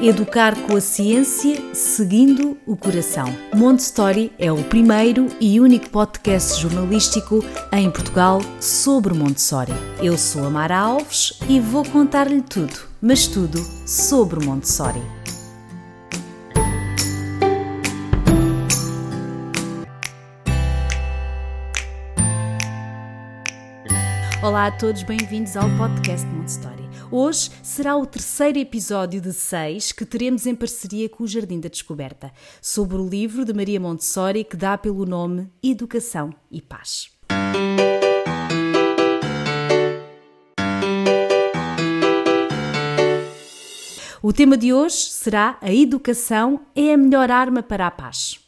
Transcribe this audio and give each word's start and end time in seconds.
Educar 0.00 0.54
com 0.62 0.76
a 0.76 0.80
ciência, 0.80 1.74
seguindo 1.74 2.56
o 2.64 2.76
coração. 2.76 3.26
Montessori 3.52 4.30
é 4.38 4.50
o 4.52 4.62
primeiro 4.62 5.26
e 5.40 5.58
único 5.58 5.90
podcast 5.90 6.62
jornalístico 6.62 7.44
em 7.72 7.90
Portugal 7.90 8.40
sobre 8.60 9.12
Montessori. 9.12 9.72
Eu 10.00 10.16
sou 10.16 10.46
a 10.46 10.50
Mara 10.50 10.78
Alves 10.78 11.40
e 11.48 11.58
vou 11.58 11.84
contar-lhe 11.84 12.40
tudo, 12.40 12.78
mas 13.02 13.26
tudo 13.26 13.58
sobre 13.84 14.46
Montessori. 14.46 15.02
Olá 24.40 24.68
a 24.68 24.70
todos, 24.70 25.02
bem-vindos 25.02 25.56
ao 25.56 25.68
podcast 25.76 26.24
Montessori. 26.28 26.87
Hoje 27.10 27.50
será 27.62 27.96
o 27.96 28.04
terceiro 28.04 28.58
episódio 28.58 29.18
de 29.18 29.32
seis 29.32 29.92
que 29.92 30.04
teremos 30.04 30.46
em 30.46 30.54
parceria 30.54 31.08
com 31.08 31.24
o 31.24 31.26
Jardim 31.26 31.58
da 31.58 31.70
Descoberta, 31.70 32.30
sobre 32.60 32.96
o 32.96 33.08
livro 33.08 33.46
de 33.46 33.54
Maria 33.54 33.80
Montessori 33.80 34.44
que 34.44 34.58
dá 34.58 34.76
pelo 34.76 35.06
nome 35.06 35.50
Educação 35.62 36.34
e 36.50 36.60
Paz. 36.60 37.10
O 44.20 44.30
tema 44.30 44.58
de 44.58 44.74
hoje 44.74 44.96
será 44.96 45.56
A 45.62 45.72
Educação 45.72 46.60
é 46.76 46.92
a 46.92 46.98
melhor 46.98 47.30
arma 47.30 47.62
para 47.62 47.86
a 47.86 47.90
paz. 47.90 48.47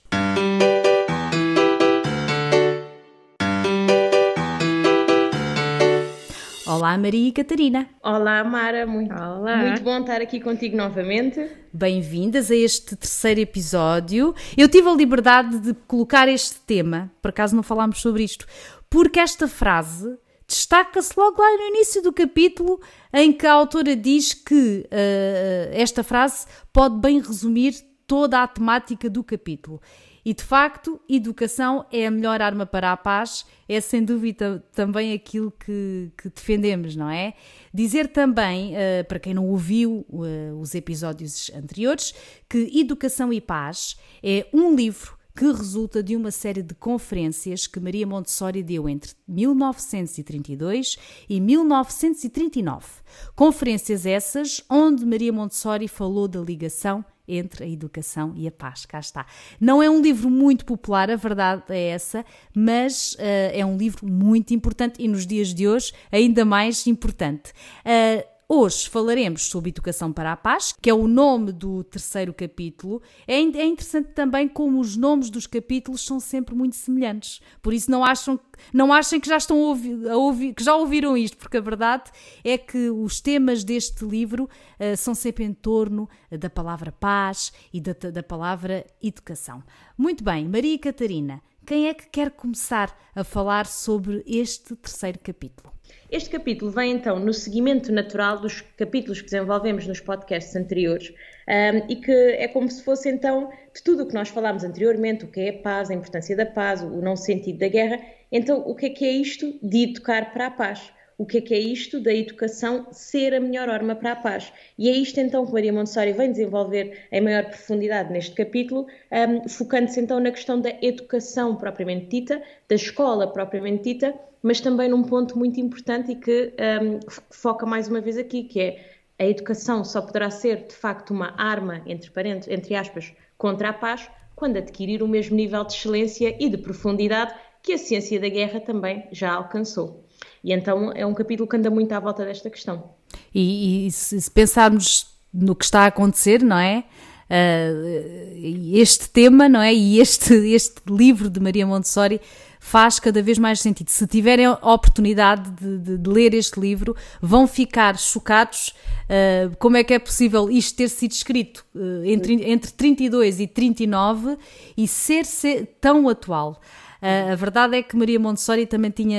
Olá, 6.80 6.96
Maria 6.96 7.28
e 7.28 7.32
Catarina. 7.32 7.90
Olá, 8.02 8.42
Mara. 8.42 8.86
Muito, 8.86 9.12
Olá. 9.12 9.58
muito 9.58 9.82
bom 9.82 10.00
estar 10.00 10.22
aqui 10.22 10.40
contigo 10.40 10.78
novamente. 10.78 11.46
Bem-vindas 11.70 12.50
a 12.50 12.56
este 12.56 12.96
terceiro 12.96 13.38
episódio. 13.38 14.34
Eu 14.56 14.66
tive 14.66 14.88
a 14.88 14.94
liberdade 14.94 15.58
de 15.58 15.74
colocar 15.86 16.26
este 16.26 16.58
tema, 16.60 17.12
por 17.20 17.28
acaso 17.28 17.54
não 17.54 17.62
falámos 17.62 18.00
sobre 18.00 18.24
isto, 18.24 18.46
porque 18.88 19.20
esta 19.20 19.46
frase 19.46 20.18
destaca-se 20.48 21.12
logo 21.18 21.42
lá 21.42 21.54
no 21.54 21.64
início 21.64 22.00
do 22.00 22.14
capítulo, 22.14 22.80
em 23.12 23.30
que 23.30 23.46
a 23.46 23.52
autora 23.52 23.94
diz 23.94 24.32
que 24.32 24.86
uh, 24.86 25.70
esta 25.72 26.02
frase 26.02 26.46
pode 26.72 26.98
bem 26.98 27.20
resumir 27.20 27.74
toda 28.06 28.42
a 28.42 28.48
temática 28.48 29.10
do 29.10 29.22
capítulo. 29.22 29.82
E 30.24 30.34
de 30.34 30.42
facto, 30.42 31.00
educação 31.08 31.84
é 31.90 32.06
a 32.06 32.10
melhor 32.10 32.42
arma 32.42 32.66
para 32.66 32.92
a 32.92 32.96
paz, 32.96 33.44
é 33.68 33.80
sem 33.80 34.04
dúvida 34.04 34.64
também 34.72 35.12
aquilo 35.12 35.50
que, 35.52 36.12
que 36.16 36.28
defendemos, 36.28 36.94
não 36.94 37.08
é? 37.08 37.34
Dizer 37.72 38.08
também, 38.08 38.74
uh, 38.74 39.04
para 39.08 39.18
quem 39.18 39.32
não 39.32 39.48
ouviu 39.48 40.04
uh, 40.08 40.60
os 40.60 40.74
episódios 40.74 41.50
anteriores, 41.54 42.14
que 42.48 42.70
Educação 42.78 43.32
e 43.32 43.40
Paz 43.40 43.96
é 44.22 44.46
um 44.52 44.74
livro 44.74 45.20
que 45.40 45.46
resulta 45.46 46.02
de 46.02 46.16
uma 46.16 46.30
série 46.30 46.62
de 46.62 46.74
conferências 46.74 47.66
que 47.66 47.80
Maria 47.80 48.06
Montessori 48.06 48.62
deu 48.62 48.88
entre 48.88 49.12
1932 49.26 50.98
e 51.28 51.40
1939. 51.40 52.86
Conferências 53.34 54.04
essas 54.04 54.62
onde 54.68 55.06
Maria 55.06 55.32
Montessori 55.32 55.88
falou 55.88 56.28
da 56.28 56.40
ligação 56.40 57.04
entre 57.36 57.64
a 57.64 57.68
educação 57.68 58.32
e 58.36 58.46
a 58.46 58.50
paz. 58.50 58.86
Cá 58.86 58.98
está. 58.98 59.26
Não 59.60 59.82
é 59.82 59.88
um 59.88 60.00
livro 60.00 60.30
muito 60.30 60.64
popular, 60.64 61.10
a 61.10 61.16
verdade 61.16 61.64
é 61.68 61.88
essa, 61.88 62.24
mas 62.54 63.14
uh, 63.14 63.18
é 63.52 63.64
um 63.64 63.76
livro 63.76 64.06
muito 64.06 64.54
importante 64.54 65.02
e 65.02 65.08
nos 65.08 65.26
dias 65.26 65.54
de 65.54 65.68
hoje 65.68 65.92
ainda 66.10 66.44
mais 66.44 66.86
importante. 66.86 67.52
Uh, 67.84 68.29
Hoje 68.52 68.88
falaremos 68.88 69.44
sobre 69.44 69.70
Educação 69.70 70.12
para 70.12 70.32
a 70.32 70.36
Paz, 70.36 70.74
que 70.82 70.90
é 70.90 70.92
o 70.92 71.06
nome 71.06 71.52
do 71.52 71.84
terceiro 71.84 72.34
capítulo. 72.34 73.00
É, 73.24 73.34
é 73.34 73.64
interessante 73.64 74.08
também 74.08 74.48
como 74.48 74.80
os 74.80 74.96
nomes 74.96 75.30
dos 75.30 75.46
capítulos 75.46 76.04
são 76.04 76.18
sempre 76.18 76.52
muito 76.52 76.74
semelhantes. 76.74 77.40
Por 77.62 77.72
isso 77.72 77.88
não 77.88 78.04
acham, 78.04 78.40
não 78.72 78.92
achem 78.92 79.20
que 79.20 79.28
já 79.28 79.36
estão 79.36 79.56
a 79.56 79.68
ouvir, 79.68 80.08
a 80.08 80.16
ouvir, 80.16 80.52
que 80.52 80.64
já 80.64 80.74
ouviram 80.74 81.16
isto, 81.16 81.36
porque 81.36 81.58
a 81.58 81.60
verdade 81.60 82.10
é 82.42 82.58
que 82.58 82.90
os 82.90 83.20
temas 83.20 83.62
deste 83.62 84.04
livro 84.04 84.46
uh, 84.80 84.96
são 84.96 85.14
sempre 85.14 85.44
em 85.44 85.54
torno 85.54 86.08
da 86.28 86.50
palavra 86.50 86.90
paz 86.90 87.52
e 87.72 87.80
da, 87.80 87.92
da 87.92 88.22
palavra 88.24 88.84
educação. 89.00 89.62
Muito 89.96 90.24
bem, 90.24 90.48
Maria 90.48 90.74
e 90.74 90.78
Catarina, 90.78 91.40
quem 91.64 91.86
é 91.86 91.94
que 91.94 92.08
quer 92.08 92.32
começar 92.32 92.98
a 93.14 93.22
falar 93.22 93.64
sobre 93.64 94.24
este 94.26 94.74
terceiro 94.74 95.20
capítulo? 95.20 95.72
Este 96.10 96.30
capítulo 96.30 96.70
vem 96.70 96.92
então 96.92 97.18
no 97.18 97.32
seguimento 97.32 97.92
natural 97.92 98.38
dos 98.40 98.60
capítulos 98.76 99.20
que 99.20 99.30
desenvolvemos 99.30 99.86
nos 99.86 100.00
podcasts 100.00 100.54
anteriores 100.56 101.12
um, 101.48 101.90
e 101.90 101.96
que 101.96 102.12
é 102.12 102.48
como 102.48 102.70
se 102.70 102.82
fosse 102.82 103.08
então 103.08 103.50
de 103.74 103.82
tudo 103.82 104.02
o 104.02 104.06
que 104.06 104.14
nós 104.14 104.28
falámos 104.28 104.64
anteriormente, 104.64 105.24
o 105.24 105.28
que 105.28 105.40
é 105.40 105.50
a 105.50 105.62
paz, 105.62 105.90
a 105.90 105.94
importância 105.94 106.36
da 106.36 106.46
paz, 106.46 106.82
o 106.82 107.00
não 107.00 107.16
sentido 107.16 107.58
da 107.58 107.68
guerra. 107.68 108.00
Então, 108.32 108.60
o 108.66 108.74
que 108.74 108.86
é 108.86 108.90
que 108.90 109.04
é 109.04 109.12
isto 109.12 109.58
de 109.62 109.90
educar 109.90 110.32
para 110.32 110.46
a 110.46 110.50
paz? 110.50 110.92
O 111.20 111.26
que 111.26 111.36
é 111.36 111.40
que 111.42 111.52
é 111.52 111.58
isto 111.58 112.00
da 112.00 112.14
educação 112.14 112.86
ser 112.92 113.34
a 113.34 113.40
melhor 113.40 113.68
arma 113.68 113.94
para 113.94 114.12
a 114.12 114.16
paz? 114.16 114.50
E 114.78 114.88
é 114.88 114.92
isto 114.92 115.20
então 115.20 115.44
que 115.44 115.52
Maria 115.52 115.70
Montessori 115.70 116.14
vem 116.14 116.30
desenvolver 116.30 117.08
em 117.12 117.20
maior 117.20 117.44
profundidade 117.44 118.10
neste 118.10 118.34
capítulo, 118.34 118.86
um, 119.12 119.46
focando-se 119.46 120.00
então 120.00 120.18
na 120.18 120.30
questão 120.30 120.58
da 120.58 120.70
educação 120.80 121.56
propriamente 121.56 122.06
dita, 122.06 122.42
da 122.66 122.74
escola 122.74 123.30
propriamente 123.30 123.82
dita, 123.82 124.14
mas 124.42 124.62
também 124.62 124.88
num 124.88 125.02
ponto 125.02 125.36
muito 125.36 125.60
importante 125.60 126.12
e 126.12 126.14
que 126.14 126.54
um, 126.82 127.00
foca 127.28 127.66
mais 127.66 127.86
uma 127.86 128.00
vez 128.00 128.16
aqui, 128.16 128.44
que 128.44 128.58
é 128.58 128.82
a 129.18 129.26
educação 129.26 129.84
só 129.84 130.00
poderá 130.00 130.30
ser 130.30 130.68
de 130.68 130.74
facto 130.74 131.10
uma 131.10 131.34
arma, 131.36 131.82
entre, 131.84 132.10
parentes, 132.10 132.48
entre 132.48 132.74
aspas, 132.74 133.12
contra 133.36 133.68
a 133.68 133.74
paz, 133.74 134.08
quando 134.34 134.56
adquirir 134.56 135.02
o 135.02 135.06
mesmo 135.06 135.36
nível 135.36 135.64
de 135.64 135.74
excelência 135.74 136.34
e 136.40 136.48
de 136.48 136.56
profundidade 136.56 137.34
que 137.62 137.74
a 137.74 137.78
ciência 137.78 138.18
da 138.18 138.30
guerra 138.30 138.58
também 138.58 139.06
já 139.12 139.30
alcançou. 139.30 140.08
E 140.42 140.52
então 140.52 140.92
é 140.92 141.04
um 141.04 141.14
capítulo 141.14 141.48
que 141.48 141.56
anda 141.56 141.70
muito 141.70 141.92
à 141.92 142.00
volta 142.00 142.24
desta 142.24 142.48
questão. 142.48 142.90
E, 143.34 143.86
e 143.86 143.90
se 143.90 144.30
pensarmos 144.30 145.06
no 145.32 145.54
que 145.54 145.64
está 145.64 145.82
a 145.82 145.86
acontecer, 145.86 146.42
não 146.42 146.58
é? 146.58 146.84
Uh, 147.30 148.76
este 148.76 149.08
tema, 149.08 149.48
não 149.48 149.60
é? 149.60 149.72
E 149.72 150.00
este, 150.00 150.34
este 150.34 150.80
livro 150.88 151.30
de 151.30 151.38
Maria 151.38 151.64
Montessori 151.66 152.20
faz 152.58 152.98
cada 153.00 153.22
vez 153.22 153.38
mais 153.38 153.60
sentido. 153.60 153.88
Se 153.88 154.06
tiverem 154.06 154.46
a 154.46 154.52
oportunidade 154.52 155.50
de, 155.52 155.78
de, 155.78 155.98
de 155.98 156.10
ler 156.10 156.34
este 156.34 156.60
livro, 156.60 156.94
vão 157.20 157.46
ficar 157.46 157.96
chocados 157.98 158.74
uh, 159.06 159.56
como 159.58 159.76
é 159.76 159.84
que 159.84 159.94
é 159.94 159.98
possível 159.98 160.50
isto 160.50 160.76
ter 160.76 160.88
sido 160.88 161.12
escrito 161.12 161.64
uh, 161.74 162.04
entre, 162.04 162.50
entre 162.50 162.70
32 162.72 163.40
e 163.40 163.46
39 163.46 164.36
e 164.76 164.88
ser, 164.88 165.24
ser 165.24 165.76
tão 165.80 166.08
atual. 166.08 166.60
A 167.02 167.34
verdade 167.34 167.76
é 167.76 167.82
que 167.82 167.96
Maria 167.96 168.20
Montessori 168.20 168.66
também 168.66 168.90
tinha 168.90 169.18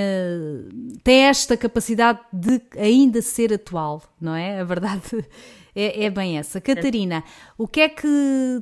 tem 1.03 1.24
esta 1.24 1.58
capacidade 1.58 2.19
de 2.31 2.62
ainda 2.78 3.22
ser 3.22 3.53
atual, 3.53 4.03
não 4.19 4.36
é? 4.36 4.59
A 4.59 4.64
verdade 4.64 5.25
é, 5.75 6.06
é 6.06 6.09
bem 6.09 6.38
essa. 6.38 6.62
Catarina, 6.62 7.24
o 7.58 7.68
que 7.68 7.81
é 7.81 7.90
que 7.90 8.08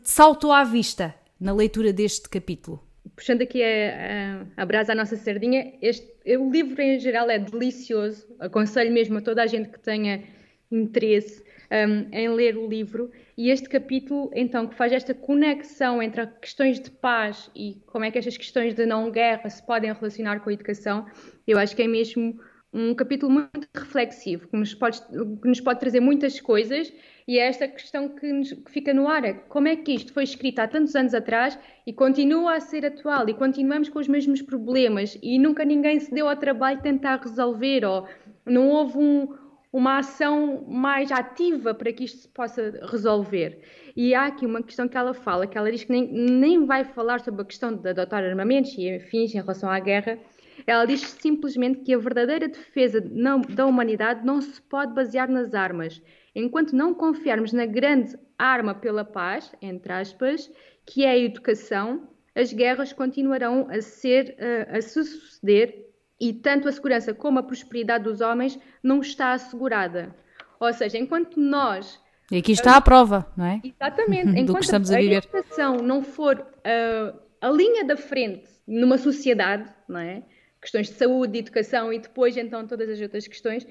te 0.02 0.10
saltou 0.10 0.52
à 0.54 0.64
vista 0.64 1.14
na 1.40 1.54
leitura 1.54 1.92
deste 1.92 2.30
capítulo? 2.30 2.82
puxando 3.16 3.42
aqui 3.42 3.62
a, 3.62 4.46
a, 4.58 4.64
a 4.64 4.66
brasa 4.66 4.94
à 4.94 4.96
nossa 4.96 5.18
sardinha, 5.18 5.74
este, 5.82 6.08
o 6.38 6.50
livro 6.50 6.82
em 6.82 6.98
geral 7.00 7.30
é 7.30 7.38
delicioso, 7.38 8.26
aconselho 8.40 8.94
mesmo 8.94 9.18
a 9.18 9.22
toda 9.22 9.44
a 9.44 9.48
gente 9.48 9.70
que 9.70 9.80
tenha 9.80 10.24
interesse 10.72 11.44
um, 11.72 12.08
em 12.12 12.30
ler 12.30 12.58
o 12.58 12.68
livro. 12.68 13.12
E 13.38 13.50
este 13.50 13.70
capítulo, 13.70 14.30
então, 14.34 14.68
que 14.68 14.76
faz 14.76 14.92
esta 14.92 15.14
conexão 15.14 16.02
entre 16.02 16.26
questões 16.42 16.80
de 16.80 16.92
paz 16.92 17.50
e 17.56 17.82
como 17.88 18.06
é 18.06 18.12
que 18.12 18.18
estas 18.18 18.38
questões 18.38 18.74
de 18.74 18.86
não-guerra 18.86 19.50
se 19.50 19.66
podem 19.66 19.94
relacionar 19.94 20.40
com 20.42 20.50
a 20.50 20.54
educação, 20.54 21.06
eu 21.48 21.58
acho 21.58 21.76
que 21.76 21.82
é 21.82 21.88
mesmo 21.88 22.40
um 22.72 22.94
capítulo 22.94 23.32
muito 23.32 23.68
reflexivo, 23.76 24.48
que 24.48 24.56
nos 24.56 24.76
pode, 24.76 25.02
que 25.02 25.48
nos 25.48 25.60
pode 25.60 25.80
trazer 25.80 26.00
muitas 26.00 26.40
coisas 26.40 26.94
e 27.28 27.40
é 27.40 27.48
esta 27.48 27.68
questão 27.68 28.10
que, 28.10 28.32
nos, 28.32 28.52
que 28.52 28.72
fica 28.72 28.94
no 28.94 29.08
ar: 29.08 29.24
é 29.26 29.34
como 29.34 29.68
é 29.68 29.76
que 29.76 29.94
isto 29.94 30.14
foi 30.14 30.24
escrito 30.24 30.60
há 30.60 30.68
tantos 30.68 30.96
anos 30.96 31.14
atrás 31.14 31.58
e 31.86 31.94
continua 31.94 32.56
a 32.56 32.60
ser 32.60 32.86
atual 32.86 33.28
e 33.28 33.34
continuamos 33.34 33.90
com 33.90 34.00
os 34.00 34.08
mesmos 34.08 34.42
problemas 34.42 35.18
e 35.22 35.40
nunca 35.40 35.66
ninguém 35.66 36.00
se 36.00 36.14
deu 36.14 36.30
ao 36.30 36.36
trabalho 36.36 36.78
de 36.78 36.84
tentar 36.84 37.20
resolver 37.20 37.86
ou 37.86 38.08
não 38.46 38.70
houve 38.70 38.98
um, 38.98 39.28
uma 39.72 40.00
ação 40.00 40.66
mais 40.68 41.12
ativa 41.12 41.74
para 41.74 41.94
que 41.94 42.04
isto 42.04 42.20
se 42.20 42.28
possa 42.30 42.72
resolver. 42.90 43.62
E 43.96 44.16
há 44.16 44.26
aqui 44.26 44.46
uma 44.46 44.64
questão 44.64 44.88
que 44.88 44.98
ela 44.98 45.14
fala, 45.14 45.46
que 45.46 45.58
ela 45.58 45.72
diz 45.72 45.84
que 45.84 45.92
nem, 45.92 46.12
nem 46.12 46.66
vai 46.66 46.84
falar 46.84 47.20
sobre 47.20 47.42
a 47.42 47.46
questão 47.46 47.76
de 47.76 47.90
adotar 47.90 48.24
armamentos 48.24 48.74
e 48.78 48.90
afins 48.96 49.34
em 49.34 49.38
relação 49.38 49.70
à 49.70 49.80
guerra. 49.80 50.18
Ela 50.66 50.86
diz 50.86 51.02
simplesmente 51.02 51.82
que 51.82 51.94
a 51.94 51.98
verdadeira 51.98 52.48
defesa 52.48 53.02
não, 53.12 53.42
da 53.42 53.66
humanidade 53.66 54.26
não 54.26 54.42
se 54.42 54.62
pode 54.62 54.94
basear 54.94 55.30
nas 55.30 55.54
armas, 55.54 56.02
Enquanto 56.36 56.76
não 56.76 56.94
confiarmos 56.94 57.52
na 57.52 57.66
grande 57.66 58.18
arma 58.38 58.74
pela 58.76 59.04
paz, 59.04 59.52
entre 59.62 59.92
aspas, 59.92 60.50
que 60.86 61.04
é 61.04 61.10
a 61.10 61.18
educação, 61.18 62.08
as 62.36 62.54
guerras 62.54 62.94
continuarão 62.94 63.68
a 63.70 63.82
ser 63.82 64.38
a, 64.40 64.78
a 64.78 64.82
suceder 64.82 65.89
e 66.20 66.34
tanto 66.34 66.68
a 66.68 66.72
segurança 66.72 67.14
como 67.14 67.40
a 67.40 67.44
prosperidade 67.44 68.04
dos 68.04 68.22
homens 68.22 68.60
não 68.84 69.00
está 69.00 69.32
assegurada. 69.32 70.14
Ou 70.60 70.72
seja, 70.74 70.98
enquanto 70.98 71.40
nós 71.40 72.00
E 72.30 72.38
aqui 72.38 72.52
está 72.52 72.76
a 72.76 72.82
prova, 72.82 73.26
não 73.38 73.46
é? 73.46 73.62
Exatamente. 73.64 74.32
Enquanto 74.38 74.58
que 74.60 74.66
estamos 74.66 74.92
a, 74.92 74.98
viver. 74.98 75.16
a 75.16 75.18
educação 75.18 75.78
não 75.78 76.04
for 76.04 76.40
uh, 76.40 77.20
a 77.42 77.50
linha 77.50 77.86
da 77.86 77.96
frente 77.96 78.50
numa 78.68 78.98
sociedade, 78.98 79.70
não 79.88 80.00
é? 80.00 80.24
Questões 80.62 80.88
de 80.88 80.96
saúde, 80.96 81.34
de 81.34 81.40
educação 81.40 81.94
e 81.94 82.00
depois 82.00 82.36
então 82.36 82.68
todas 82.68 82.90
as 82.90 83.00
outras 83.00 83.26
questões, 83.26 83.66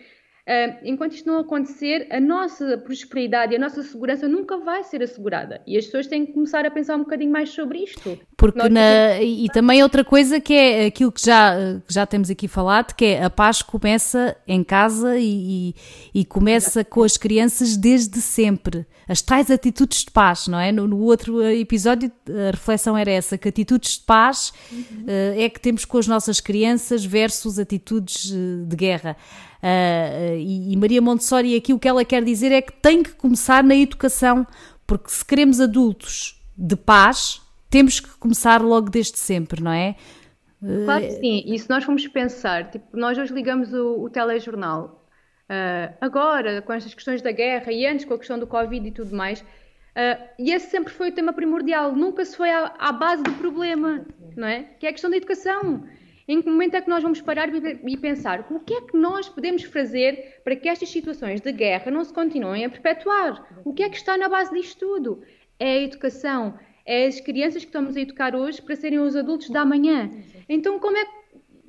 enquanto 0.82 1.12
isto 1.12 1.26
não 1.26 1.40
acontecer, 1.40 2.06
a 2.10 2.18
nossa 2.20 2.78
prosperidade 2.78 3.52
e 3.52 3.56
a 3.56 3.58
nossa 3.58 3.82
segurança 3.82 4.26
nunca 4.26 4.56
vai 4.58 4.82
ser 4.82 5.02
assegurada. 5.02 5.60
E 5.66 5.76
as 5.76 5.84
pessoas 5.84 6.06
têm 6.06 6.24
que 6.24 6.32
começar 6.32 6.64
a 6.64 6.70
pensar 6.70 6.96
um 6.96 7.00
bocadinho 7.00 7.30
mais 7.30 7.50
sobre 7.50 7.80
isto. 7.80 8.18
Porque 8.36 8.68
na... 8.68 9.20
E 9.20 9.48
também 9.52 9.82
outra 9.82 10.04
coisa 10.04 10.40
que 10.40 10.54
é 10.54 10.86
aquilo 10.86 11.12
que 11.12 11.24
já, 11.24 11.54
já 11.88 12.06
temos 12.06 12.30
aqui 12.30 12.48
falado, 12.48 12.94
que 12.94 13.04
é 13.04 13.24
a 13.24 13.30
paz 13.30 13.60
começa 13.62 14.36
em 14.46 14.64
casa 14.64 15.18
e, 15.18 15.74
e, 16.14 16.20
e 16.20 16.24
começa 16.24 16.84
com 16.84 17.02
as 17.02 17.16
crianças 17.16 17.76
desde 17.76 18.20
sempre. 18.20 18.86
As 19.08 19.22
tais 19.22 19.50
atitudes 19.50 20.04
de 20.04 20.10
paz, 20.10 20.48
não 20.48 20.60
é? 20.60 20.70
No, 20.70 20.86
no 20.86 20.98
outro 20.98 21.42
episódio 21.42 22.12
a 22.28 22.50
reflexão 22.50 22.96
era 22.96 23.10
essa, 23.10 23.38
que 23.38 23.48
atitudes 23.48 23.98
de 23.98 24.04
paz 24.04 24.52
uhum. 24.70 25.04
uh, 25.04 25.40
é 25.40 25.48
que 25.48 25.60
temos 25.60 25.84
com 25.84 25.98
as 25.98 26.06
nossas 26.06 26.40
crianças 26.40 27.04
versus 27.04 27.58
atitudes 27.58 28.32
eh, 28.32 28.66
de 28.66 28.76
guerra. 28.76 29.16
Uh, 29.62 30.38
e, 30.38 30.76
Maria 30.76 31.02
Montessori 31.02 31.56
aqui 31.56 31.72
o 31.72 31.78
que 31.78 31.88
ela 31.88 32.04
quer 32.04 32.22
dizer 32.22 32.52
é 32.52 32.62
que 32.62 32.72
tem 32.72 33.02
que 33.02 33.12
começar 33.12 33.64
na 33.64 33.74
educação, 33.74 34.46
porque 34.86 35.10
se 35.10 35.24
queremos 35.24 35.60
adultos 35.60 36.40
de 36.56 36.76
paz, 36.76 37.42
temos 37.68 38.00
que 38.00 38.08
começar 38.18 38.62
logo 38.62 38.88
desde 38.88 39.18
sempre, 39.18 39.62
não 39.62 39.72
é? 39.72 39.96
Claro 40.84 41.04
que 41.04 41.12
sim, 41.12 41.44
e 41.46 41.58
se 41.58 41.70
nós 41.70 41.84
formos 41.84 42.06
pensar, 42.08 42.70
tipo, 42.70 42.96
nós 42.96 43.16
hoje 43.16 43.32
ligamos 43.32 43.72
o, 43.72 44.02
o 44.02 44.10
telejornal, 44.10 45.04
uh, 45.48 45.94
agora 46.00 46.62
com 46.62 46.72
estas 46.72 46.94
questões 46.94 47.22
da 47.22 47.30
guerra 47.30 47.72
e 47.72 47.86
antes 47.86 48.04
com 48.04 48.14
a 48.14 48.18
questão 48.18 48.38
do 48.38 48.46
Covid 48.46 48.88
e 48.88 48.90
tudo 48.90 49.14
mais, 49.14 49.40
uh, 49.40 50.24
e 50.38 50.50
esse 50.52 50.70
sempre 50.70 50.92
foi 50.92 51.10
o 51.10 51.12
tema 51.12 51.32
primordial, 51.32 51.94
nunca 51.94 52.24
se 52.24 52.36
foi 52.36 52.50
à, 52.50 52.74
à, 52.78 52.90
base 52.90 53.22
do 53.22 53.32
problema, 53.34 54.04
não 54.36 54.48
é? 54.48 54.64
Que 54.80 54.86
é 54.86 54.88
a 54.90 54.92
questão 54.92 55.10
da 55.10 55.16
educação. 55.16 55.84
Em 56.28 56.42
que 56.42 56.50
momento 56.50 56.74
é 56.74 56.82
que 56.82 56.90
nós 56.90 57.02
vamos 57.02 57.22
parar 57.22 57.48
e 57.48 57.96
pensar 57.96 58.46
o 58.50 58.60
que 58.60 58.74
é 58.74 58.82
que 58.82 58.94
nós 58.94 59.30
podemos 59.30 59.62
fazer 59.62 60.42
para 60.44 60.54
que 60.54 60.68
estas 60.68 60.90
situações 60.90 61.40
de 61.40 61.50
guerra 61.50 61.90
não 61.90 62.04
se 62.04 62.12
continuem 62.12 62.66
a 62.66 62.68
perpetuar? 62.68 63.62
O 63.64 63.72
que 63.72 63.82
é 63.82 63.88
que 63.88 63.96
está 63.96 64.14
na 64.18 64.28
base 64.28 64.52
disto 64.52 64.78
tudo? 64.78 65.22
É 65.58 65.72
a 65.72 65.82
educação, 65.82 66.58
é 66.84 67.06
as 67.06 67.18
crianças 67.18 67.62
que 67.62 67.70
estamos 67.70 67.96
a 67.96 68.00
educar 68.02 68.36
hoje 68.36 68.60
para 68.60 68.76
serem 68.76 68.98
os 68.98 69.16
adultos 69.16 69.48
da 69.48 69.64
manhã. 69.64 70.10
Então, 70.46 70.78
como 70.78 70.98
é 70.98 71.04
que 71.06 71.12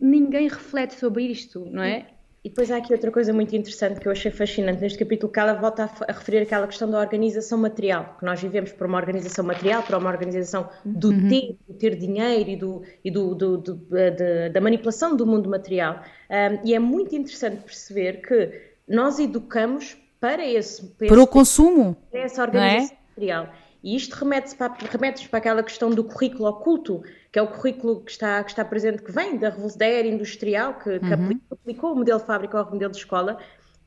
ninguém 0.02 0.50
reflete 0.50 0.94
sobre 0.94 1.24
isto, 1.24 1.66
não 1.72 1.82
é? 1.82 2.08
E 2.44 2.50
depois 2.50 2.72
há 2.72 2.78
aqui 2.78 2.94
outra 2.94 3.12
coisa 3.12 3.34
muito 3.34 3.54
interessante 3.54 4.00
que 4.00 4.08
eu 4.08 4.12
achei 4.12 4.32
fascinante 4.32 4.80
neste 4.80 4.98
capítulo, 4.98 5.32
que 5.32 5.40
ela 5.40 5.54
volta 5.54 5.84
a, 5.84 6.06
a 6.08 6.14
referir 6.14 6.40
aquela 6.40 6.66
questão 6.68 6.90
da 6.90 6.98
organização 6.98 7.58
material, 7.58 8.16
que 8.18 8.26
nós 8.26 8.42
vivemos 8.42 8.72
por 8.72 8.88
uma 8.88 8.98
organização 8.98 9.44
material, 9.44 9.84
para 9.84 9.98
uma 9.98 10.10
organização 10.10 10.70
do 10.86 11.10
uhum. 11.10 11.28
ter, 11.28 11.58
do 11.68 11.74
ter 11.74 11.96
dinheiro 11.96 12.50
e, 12.50 12.56
do, 12.56 12.82
e 13.04 13.12
do, 13.12 13.36
do, 13.36 13.58
do 13.58 13.76
de, 13.76 14.50
da 14.50 14.62
manipulação 14.62 15.18
do 15.18 15.26
mundo 15.26 15.50
material. 15.50 16.02
Um, 16.30 16.66
e 16.66 16.74
é 16.74 16.80
muito 16.80 17.14
interessante 17.14 17.58
perceber 17.64 18.22
que 18.22 18.52
nós 18.88 19.20
educamos 19.20 19.98
para 20.20 20.46
esse... 20.46 20.82
Para, 20.82 21.08
para 21.08 21.16
esse, 21.18 21.24
o 21.24 21.28
consumo, 21.28 21.98
para 22.10 22.22
essa 22.22 22.42
organização 22.42 22.96
é? 22.96 23.10
material. 23.10 23.50
E 23.84 23.96
isto 23.96 24.14
remete-nos 24.14 24.54
para, 24.56 24.74
remete 24.90 25.30
para 25.30 25.40
aquela 25.40 25.64
questão 25.64 25.90
do 25.90 26.04
currículo 26.04 26.50
oculto, 26.50 27.02
que 27.32 27.40
é 27.40 27.42
o 27.42 27.48
currículo 27.48 28.02
que 28.02 28.12
está, 28.12 28.44
que 28.44 28.50
está 28.50 28.66
presente, 28.66 29.02
que 29.02 29.12
vem 29.12 29.38
da, 29.38 29.50
da 29.52 29.86
era 29.86 30.08
industrial, 30.08 30.74
que, 30.80 31.00
que 31.00 31.06
uhum. 31.06 31.40
Aplicou, 31.70 31.90
aplicou, 31.90 31.94
o 31.94 31.96
modelo 31.96 32.20
de 32.20 32.26
fábrica 32.26 32.60
ao 32.60 32.72
modelo 32.72 32.92
de 32.92 32.98
escola 32.98 33.38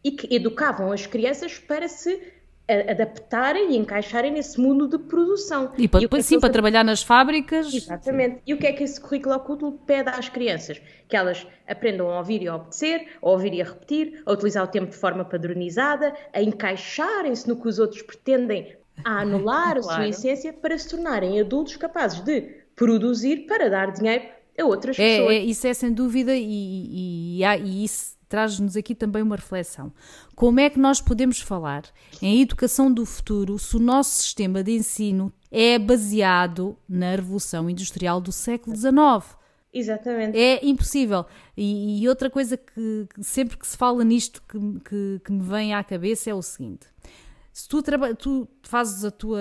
e 0.05 0.12
que 0.12 0.34
educavam 0.34 0.93
as 0.93 1.06
crianças 1.06 1.58
para 1.58 1.88
se 1.88 2.20
adaptarem 2.88 3.73
e 3.73 3.76
encaixarem 3.76 4.32
nesse 4.32 4.58
mundo 4.58 4.88
de 4.88 4.96
produção. 4.96 5.73
E, 5.76 5.87
para, 5.87 6.00
e 6.00 6.02
depois, 6.05 6.25
sim, 6.25 6.40
para 6.40 6.49
trabalhar 6.50 6.84
nas 6.84 7.02
fábricas. 7.02 7.73
Exatamente. 7.73 8.40
E 8.46 8.55
o 8.55 8.58
que 8.58 8.67
é 8.67 8.73
que 8.73 8.84
esse 8.84 9.00
currículo 9.00 9.34
oculto 9.34 9.73
pede 9.84 10.08
às 10.08 10.29
crianças? 10.29 10.81
Que 11.08 11.17
elas 11.17 11.46
aprendam 11.67 12.08
a 12.08 12.19
ouvir 12.19 12.40
e 12.43 12.49
a 12.49 12.56
obedecer, 12.56 13.08
a 13.20 13.29
ouvir 13.29 13.52
e 13.52 13.61
a 13.61 13.64
repetir, 13.64 14.23
a 14.25 14.32
utilizar 14.32 14.64
o 14.64 14.69
tempo 14.69 14.90
de 14.90 14.96
forma 14.96 15.25
padronizada, 15.25 16.14
a 16.32 16.40
encaixarem-se 16.40 17.49
no 17.49 17.61
que 17.61 17.69
os 17.69 17.79
outros 17.79 18.02
pretendem 18.02 18.76
a 19.05 19.20
anular 19.20 19.76
a 19.76 19.82
sua 19.82 20.06
essência 20.08 20.52
para 20.52 20.79
se 20.79 20.88
tornarem 20.88 21.40
adultos 21.40 21.76
capazes 21.76 22.20
de 22.20 22.62
produzir 22.75 23.46
para 23.46 23.69
dar 23.69 23.90
dinheiro 23.90 24.25
a 24.58 24.64
outras 24.64 24.99
é, 24.99 25.19
pessoas. 25.19 25.34
É, 25.34 25.38
isso 25.38 25.66
é 25.66 25.75
sem 25.75 25.93
dúvida, 25.93 26.37
e, 26.37 27.40
e, 27.40 27.44
e 27.44 27.84
isso 27.84 28.16
traz-nos 28.28 28.76
aqui 28.76 28.94
também 28.94 29.22
uma 29.22 29.37
reflexão. 29.37 29.93
Como 30.34 30.58
é 30.58 30.70
que 30.70 30.78
nós 30.78 31.00
podemos 31.00 31.40
falar 31.40 31.84
em 32.22 32.40
educação 32.40 32.93
do 32.93 33.04
futuro 33.04 33.58
se 33.58 33.76
o 33.76 33.81
nosso 33.81 34.22
sistema 34.22 34.62
de 34.62 34.72
ensino 34.72 35.31
é 35.50 35.78
baseado 35.78 36.75
na 36.88 37.10
Revolução 37.10 37.69
Industrial 37.69 38.20
do 38.20 38.32
século 38.32 38.75
XIX? 38.75 39.37
Exatamente. 39.72 40.38
É 40.38 40.64
impossível. 40.66 41.26
E, 41.56 42.02
e 42.02 42.08
outra 42.08 42.31
coisa 42.31 42.56
que, 42.56 43.06
que, 43.14 43.22
sempre 43.22 43.56
que 43.58 43.66
se 43.66 43.76
fala 43.76 44.05
nisto 44.05 44.43
que, 44.48 44.58
que, 44.81 45.20
que 45.25 45.32
me 45.32 45.43
vem 45.43 45.75
à 45.75 45.84
cabeça 45.84 46.31
é 46.31 46.34
o 46.34 46.43
seguinte: 46.43 46.87
se 47.52 47.69
tu, 47.69 47.82
tu 48.19 48.48
fazes 48.62 49.05
a 49.05 49.10
tua, 49.10 49.40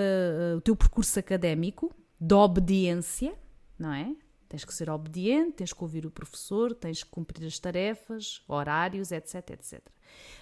o 0.58 0.62
teu 0.62 0.76
percurso 0.76 1.18
académico 1.20 1.94
de 2.20 2.34
obediência, 2.34 3.34
não 3.80 3.94
é? 3.94 4.14
Tens 4.52 4.66
que 4.66 4.74
ser 4.74 4.90
obediente, 4.90 5.54
tens 5.54 5.72
que 5.72 5.82
ouvir 5.82 6.06
o 6.06 6.12
professor, 6.12 6.76
tens 6.76 7.06
que 7.06 7.10
cumprir 7.10 7.48
as 7.48 7.58
tarefas, 7.58 8.42
horários, 8.50 9.10
etc, 9.10 9.52
etc. 9.52 9.80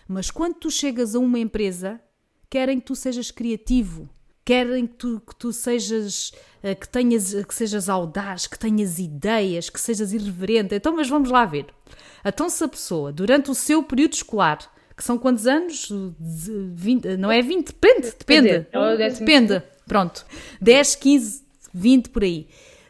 Mas 0.08 0.32
quando 0.32 0.56
tu 0.56 0.72
chegas 0.72 1.14
a 1.14 1.20
uma 1.20 1.38
empresa, 1.38 2.02
querem 2.50 2.80
que 2.80 2.88
tu 2.88 2.96
sejas 2.96 3.30
criativo, 3.30 4.10
querem 4.44 4.88
que 4.88 4.96
tu, 4.96 5.20
que 5.20 5.36
tu 5.36 5.54
sejas, 5.54 6.32
eh, 6.64 6.74
que 6.74 6.90
tenhas, 6.90 7.36
que 7.46 7.54
sejas 7.54 7.88
audaz, 7.88 8.48
que 8.48 8.58
tenhas 8.58 8.98
ideias, 8.98 9.70
que 9.70 9.80
sejas 9.80 10.12
irreverente. 10.12 10.74
Então, 10.74 10.96
mas 10.96 11.08
vamos 11.08 11.30
lá 11.30 11.46
ver. 11.46 11.68
Então, 12.26 12.50
se 12.50 12.64
a 12.64 12.68
pessoa, 12.68 13.14
durante 13.14 13.52
o 13.52 13.54
seu 13.54 13.84
período 13.84 14.14
escolar, 14.14 14.58
que 14.98 15.04
são 15.04 15.20
quantos 15.20 15.46
anos? 15.46 15.88
20, 16.20 17.16
não 17.16 17.32
é 17.32 17.44
20? 17.44 17.68
Depende, 17.68 18.12
depende. 18.18 18.50
É 18.50 19.10
depende. 19.12 19.62
Pronto. 19.88 20.26
10, 20.60 20.96
15, 20.96 21.44
20 21.72 22.10
por 22.10 22.24
aí. 22.24 22.48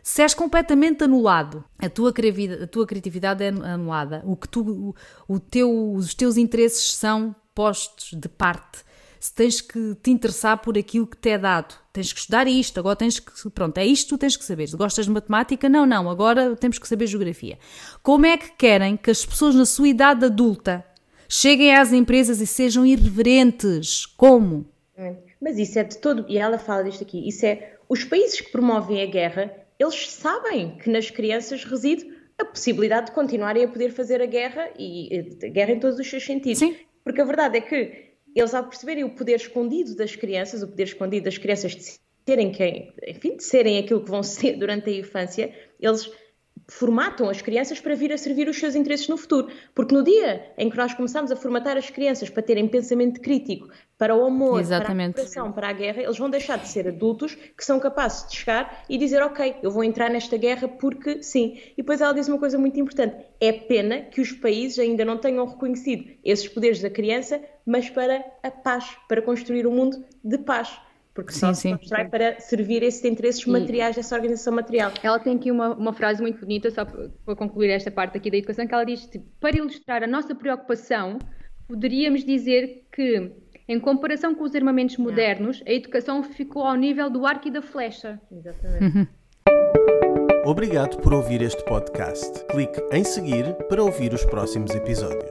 Se 0.09 0.23
és 0.23 0.33
completamente 0.33 1.03
anulado, 1.03 1.63
a 1.77 1.87
tua, 1.87 2.09
a 2.09 2.67
tua 2.67 2.87
criatividade 2.87 3.43
é 3.43 3.49
anulada, 3.49 4.23
o 4.25 4.35
que 4.35 4.49
tu, 4.49 4.95
o, 5.27 5.35
o 5.35 5.39
teu, 5.39 5.93
os 5.93 6.15
teus 6.15 6.35
interesses 6.35 6.95
são 6.95 7.35
postos 7.53 8.19
de 8.19 8.27
parte. 8.27 8.79
Se 9.19 9.31
tens 9.31 9.61
que 9.61 9.95
te 10.01 10.09
interessar 10.09 10.57
por 10.57 10.75
aquilo 10.79 11.05
que 11.05 11.15
te 11.15 11.29
é 11.29 11.37
dado, 11.37 11.75
tens 11.93 12.11
que 12.11 12.19
estudar 12.21 12.47
isto, 12.47 12.79
agora 12.79 12.95
tens 12.95 13.19
que. 13.19 13.49
Pronto, 13.51 13.77
é 13.77 13.85
isto 13.85 14.05
que 14.05 14.09
tu 14.15 14.17
tens 14.17 14.35
que 14.35 14.43
saber. 14.43 14.67
Gostas 14.71 15.05
de 15.05 15.11
matemática, 15.11 15.69
não, 15.69 15.85
não, 15.85 16.09
agora 16.09 16.55
temos 16.55 16.79
que 16.79 16.87
saber 16.87 17.05
geografia. 17.05 17.59
Como 18.01 18.25
é 18.25 18.35
que 18.35 18.51
querem 18.53 18.97
que 18.97 19.11
as 19.11 19.23
pessoas 19.23 19.53
na 19.53 19.65
sua 19.65 19.89
idade 19.89 20.25
adulta 20.25 20.83
Cheguem 21.31 21.75
às 21.75 21.93
empresas 21.93 22.41
e 22.41 22.47
sejam 22.47 22.83
irreverentes. 22.83 24.07
Como? 24.07 24.65
Mas 25.39 25.59
isso 25.59 25.77
é 25.77 25.83
de 25.83 25.99
todo. 25.99 26.25
E 26.27 26.39
ela 26.39 26.57
fala 26.57 26.83
disto 26.83 27.03
aqui. 27.03 27.27
Isso 27.27 27.45
é. 27.45 27.75
Os 27.87 28.03
países 28.03 28.41
que 28.41 28.51
promovem 28.51 29.03
a 29.03 29.05
guerra, 29.05 29.58
eles 29.79 30.11
sabem 30.11 30.77
que 30.77 30.89
nas 30.89 31.09
crianças 31.09 31.63
reside 31.63 32.05
a 32.37 32.45
possibilidade 32.45 33.07
de 33.07 33.11
continuarem 33.13 33.63
a 33.63 33.67
poder 33.67 33.91
fazer 33.91 34.21
a 34.21 34.25
guerra 34.25 34.69
e 34.77 35.37
a 35.43 35.47
guerra 35.47 35.71
em 35.71 35.79
todos 35.79 35.97
os 35.97 36.07
seus 36.07 36.23
sentidos. 36.23 36.59
Sim. 36.59 36.75
Porque 37.03 37.21
a 37.21 37.25
verdade 37.25 37.57
é 37.57 37.61
que 37.61 38.09
eles, 38.35 38.53
ao 38.53 38.65
perceberem 38.65 39.03
o 39.03 39.15
poder 39.15 39.35
escondido 39.35 39.95
das 39.95 40.15
crianças, 40.15 40.61
o 40.61 40.67
poder 40.67 40.83
escondido 40.83 41.25
das 41.25 41.37
crianças 41.37 41.75
de 41.75 41.99
serem 42.27 42.51
quem, 42.51 42.93
enfim, 43.07 43.37
de 43.37 43.43
serem 43.43 43.79
aquilo 43.79 44.03
que 44.03 44.11
vão 44.11 44.21
ser 44.23 44.57
durante 44.57 44.89
a 44.89 44.93
infância, 44.93 45.53
eles 45.79 46.11
formatam 46.69 47.29
as 47.29 47.41
crianças 47.41 47.79
para 47.79 47.95
vir 47.95 48.13
a 48.13 48.17
servir 48.17 48.47
os 48.47 48.57
seus 48.57 48.75
interesses 48.75 49.07
no 49.07 49.17
futuro. 49.17 49.49
Porque 49.73 49.93
no 49.93 50.03
dia 50.03 50.53
em 50.57 50.69
que 50.69 50.77
nós 50.77 50.93
começamos 50.93 51.31
a 51.31 51.35
formatar 51.35 51.77
as 51.77 51.89
crianças 51.89 52.29
para 52.29 52.43
terem 52.43 52.67
pensamento 52.67 53.19
crítico, 53.19 53.67
para 53.97 54.15
o 54.15 54.25
amor, 54.25 54.61
Exatamente. 54.61 55.13
para 55.13 55.23
a 55.23 55.25
cooperação, 55.25 55.51
para 55.51 55.69
a 55.69 55.73
guerra, 55.73 56.01
eles 56.03 56.17
vão 56.17 56.29
deixar 56.29 56.57
de 56.57 56.67
ser 56.67 56.87
adultos 56.87 57.35
que 57.35 57.65
são 57.65 57.79
capazes 57.79 58.29
de 58.29 58.35
chegar 58.37 58.85
e 58.87 58.97
dizer: 58.97 59.21
Ok, 59.21 59.55
eu 59.61 59.71
vou 59.71 59.83
entrar 59.83 60.09
nesta 60.09 60.37
guerra 60.37 60.67
porque 60.67 61.21
sim. 61.21 61.59
E 61.73 61.77
depois 61.77 61.99
ela 61.99 62.13
diz 62.13 62.27
uma 62.27 62.37
coisa 62.37 62.57
muito 62.57 62.79
importante: 62.79 63.15
é 63.41 63.51
pena 63.51 64.01
que 64.01 64.21
os 64.21 64.31
países 64.31 64.79
ainda 64.79 65.03
não 65.03 65.17
tenham 65.17 65.45
reconhecido 65.45 66.05
esses 66.23 66.47
poderes 66.47 66.81
da 66.81 66.89
criança, 66.89 67.41
mas 67.65 67.89
para 67.89 68.23
a 68.41 68.51
paz, 68.51 68.95
para 69.07 69.21
construir 69.21 69.67
um 69.67 69.71
mundo 69.71 70.05
de 70.23 70.37
paz 70.37 70.79
porque 71.19 71.33
sim, 71.33 71.39
só 71.39 71.53
se 71.53 71.69
constrói 71.69 72.05
para 72.05 72.39
servir 72.39 72.81
esses 72.81 73.03
interesses 73.03 73.45
materiais 73.45 73.95
dessa 73.95 74.15
organização 74.15 74.53
material. 74.53 74.91
Ela 75.03 75.19
tem 75.19 75.35
aqui 75.35 75.51
uma, 75.51 75.73
uma 75.73 75.93
frase 75.93 76.21
muito 76.21 76.39
bonita, 76.39 76.71
só 76.71 76.85
para 76.85 77.35
concluir 77.35 77.69
esta 77.69 77.91
parte 77.91 78.17
aqui 78.17 78.31
da 78.31 78.37
educação, 78.37 78.65
que 78.65 78.73
ela 78.73 78.85
diz, 78.85 79.05
tipo, 79.05 79.25
para 79.39 79.57
ilustrar 79.57 80.01
a 80.01 80.07
nossa 80.07 80.33
preocupação, 80.33 81.19
poderíamos 81.67 82.23
dizer 82.23 82.85
que, 82.91 83.31
em 83.67 83.79
comparação 83.79 84.33
com 84.33 84.45
os 84.45 84.55
armamentos 84.55 84.97
modernos, 84.97 85.61
a 85.67 85.71
educação 85.71 86.23
ficou 86.23 86.63
ao 86.63 86.75
nível 86.75 87.09
do 87.09 87.25
arco 87.25 87.49
e 87.49 87.51
da 87.51 87.61
flecha. 87.61 88.19
Exatamente. 88.31 88.97
Uhum. 88.97 89.07
Obrigado 90.45 90.97
por 90.97 91.13
ouvir 91.13 91.41
este 91.41 91.63
podcast. 91.65 92.45
Clique 92.45 92.81
em 92.91 93.03
seguir 93.03 93.53
para 93.67 93.83
ouvir 93.83 94.13
os 94.13 94.23
próximos 94.23 94.73
episódios. 94.73 95.29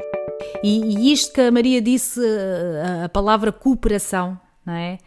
E, 0.62 1.09
e 1.09 1.12
isto 1.12 1.33
que 1.33 1.40
a 1.40 1.50
Maria 1.50 1.80
disse, 1.80 2.21
a, 2.21 3.07
a 3.07 3.09
palavra 3.09 3.50
cooperação, 3.50 4.38
não 4.64 4.75
é? 4.75 4.99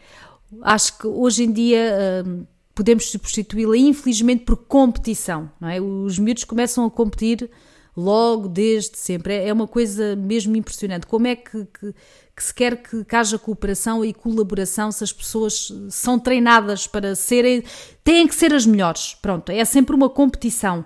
Acho 0.62 0.98
que 0.98 1.08
hoje 1.08 1.44
em 1.44 1.52
dia 1.52 2.24
hum, 2.26 2.46
podemos 2.76 3.10
substituí-la, 3.10 3.78
infelizmente, 3.78 4.44
por 4.44 4.58
competição, 4.58 5.50
não 5.60 5.70
é? 5.70 5.80
Os 5.80 6.20
miúdos 6.20 6.44
começam 6.44 6.86
a 6.86 6.92
competir 6.92 7.50
logo 7.96 8.48
desde 8.48 8.98
sempre. 8.98 9.34
É, 9.34 9.50
é 9.50 9.54
uma 9.54 9.68
coisa 9.68 10.16
mesmo 10.16 10.56
impressionante. 10.56 11.08
Como 11.08 11.28
é 11.28 11.36
que, 11.36 11.66
que, 11.66 11.94
que 12.36 12.44
se 12.44 12.54
quer 12.54 12.82
que, 12.82 13.04
que 13.04 13.16
haja 13.16 13.38
cooperação 13.38 14.04
e 14.04 14.14
colaboração 14.14 14.92
se 14.92 15.04
as 15.04 15.14
pessoas 15.14 15.72
são 15.90 16.18
treinadas 16.18 16.88
para 16.88 17.16
serem. 17.16 17.64
têm 18.04 18.28
que 18.28 18.36
ser 18.36 18.54
as 18.54 18.66
melhores. 18.66 19.16
Pronto, 19.22 19.52
é 19.52 19.64
sempre 19.66 19.96
uma 19.96 20.10
competição 20.10 20.86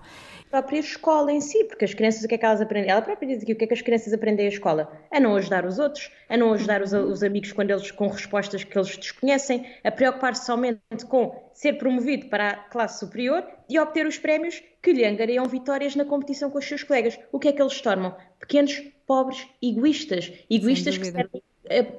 própria 0.49 0.79
escola 0.79 1.31
em 1.31 1.41
si, 1.41 1.63
porque 1.65 1.85
as 1.85 1.93
crianças, 1.93 2.23
o 2.23 2.27
que 2.27 2.35
é 2.35 2.37
que 2.37 2.45
elas 2.45 2.61
aprendem? 2.61 2.89
Ela 2.89 3.01
própria 3.01 3.27
diz 3.27 3.43
aqui 3.43 3.53
o 3.53 3.55
que 3.55 3.65
é 3.65 3.67
que 3.67 3.73
as 3.73 3.81
crianças 3.81 4.13
aprendem 4.13 4.45
à 4.45 4.49
escola? 4.49 4.91
A 5.11 5.19
não 5.19 5.35
ajudar 5.35 5.65
os 5.65 5.79
outros, 5.79 6.11
a 6.29 6.37
não 6.37 6.53
ajudar 6.53 6.81
os, 6.81 6.93
os 6.93 7.23
amigos 7.23 7.51
quando 7.51 7.71
eles 7.71 7.91
com 7.91 8.07
respostas 8.07 8.63
que 8.63 8.77
eles 8.77 8.95
desconhecem, 8.95 9.65
a 9.83 9.91
preocupar-se 9.91 10.45
somente 10.45 10.79
com 11.09 11.35
ser 11.53 11.73
promovido 11.73 12.27
para 12.27 12.49
a 12.49 12.55
classe 12.55 12.99
superior 12.99 13.45
e 13.69 13.79
obter 13.79 14.05
os 14.05 14.17
prémios 14.17 14.61
que 14.81 14.93
lhe 14.93 15.05
angariam 15.05 15.45
vitórias 15.45 15.95
na 15.95 16.05
competição 16.05 16.49
com 16.49 16.59
os 16.59 16.65
seus 16.65 16.83
colegas. 16.83 17.19
O 17.31 17.39
que 17.39 17.47
é 17.47 17.51
que 17.51 17.61
eles 17.61 17.81
tornam? 17.81 18.15
Pequenos, 18.39 18.81
pobres, 19.05 19.47
egoístas. 19.61 20.31
Egoístas 20.49 20.97
que, 20.97 21.05
servem, 21.05 21.43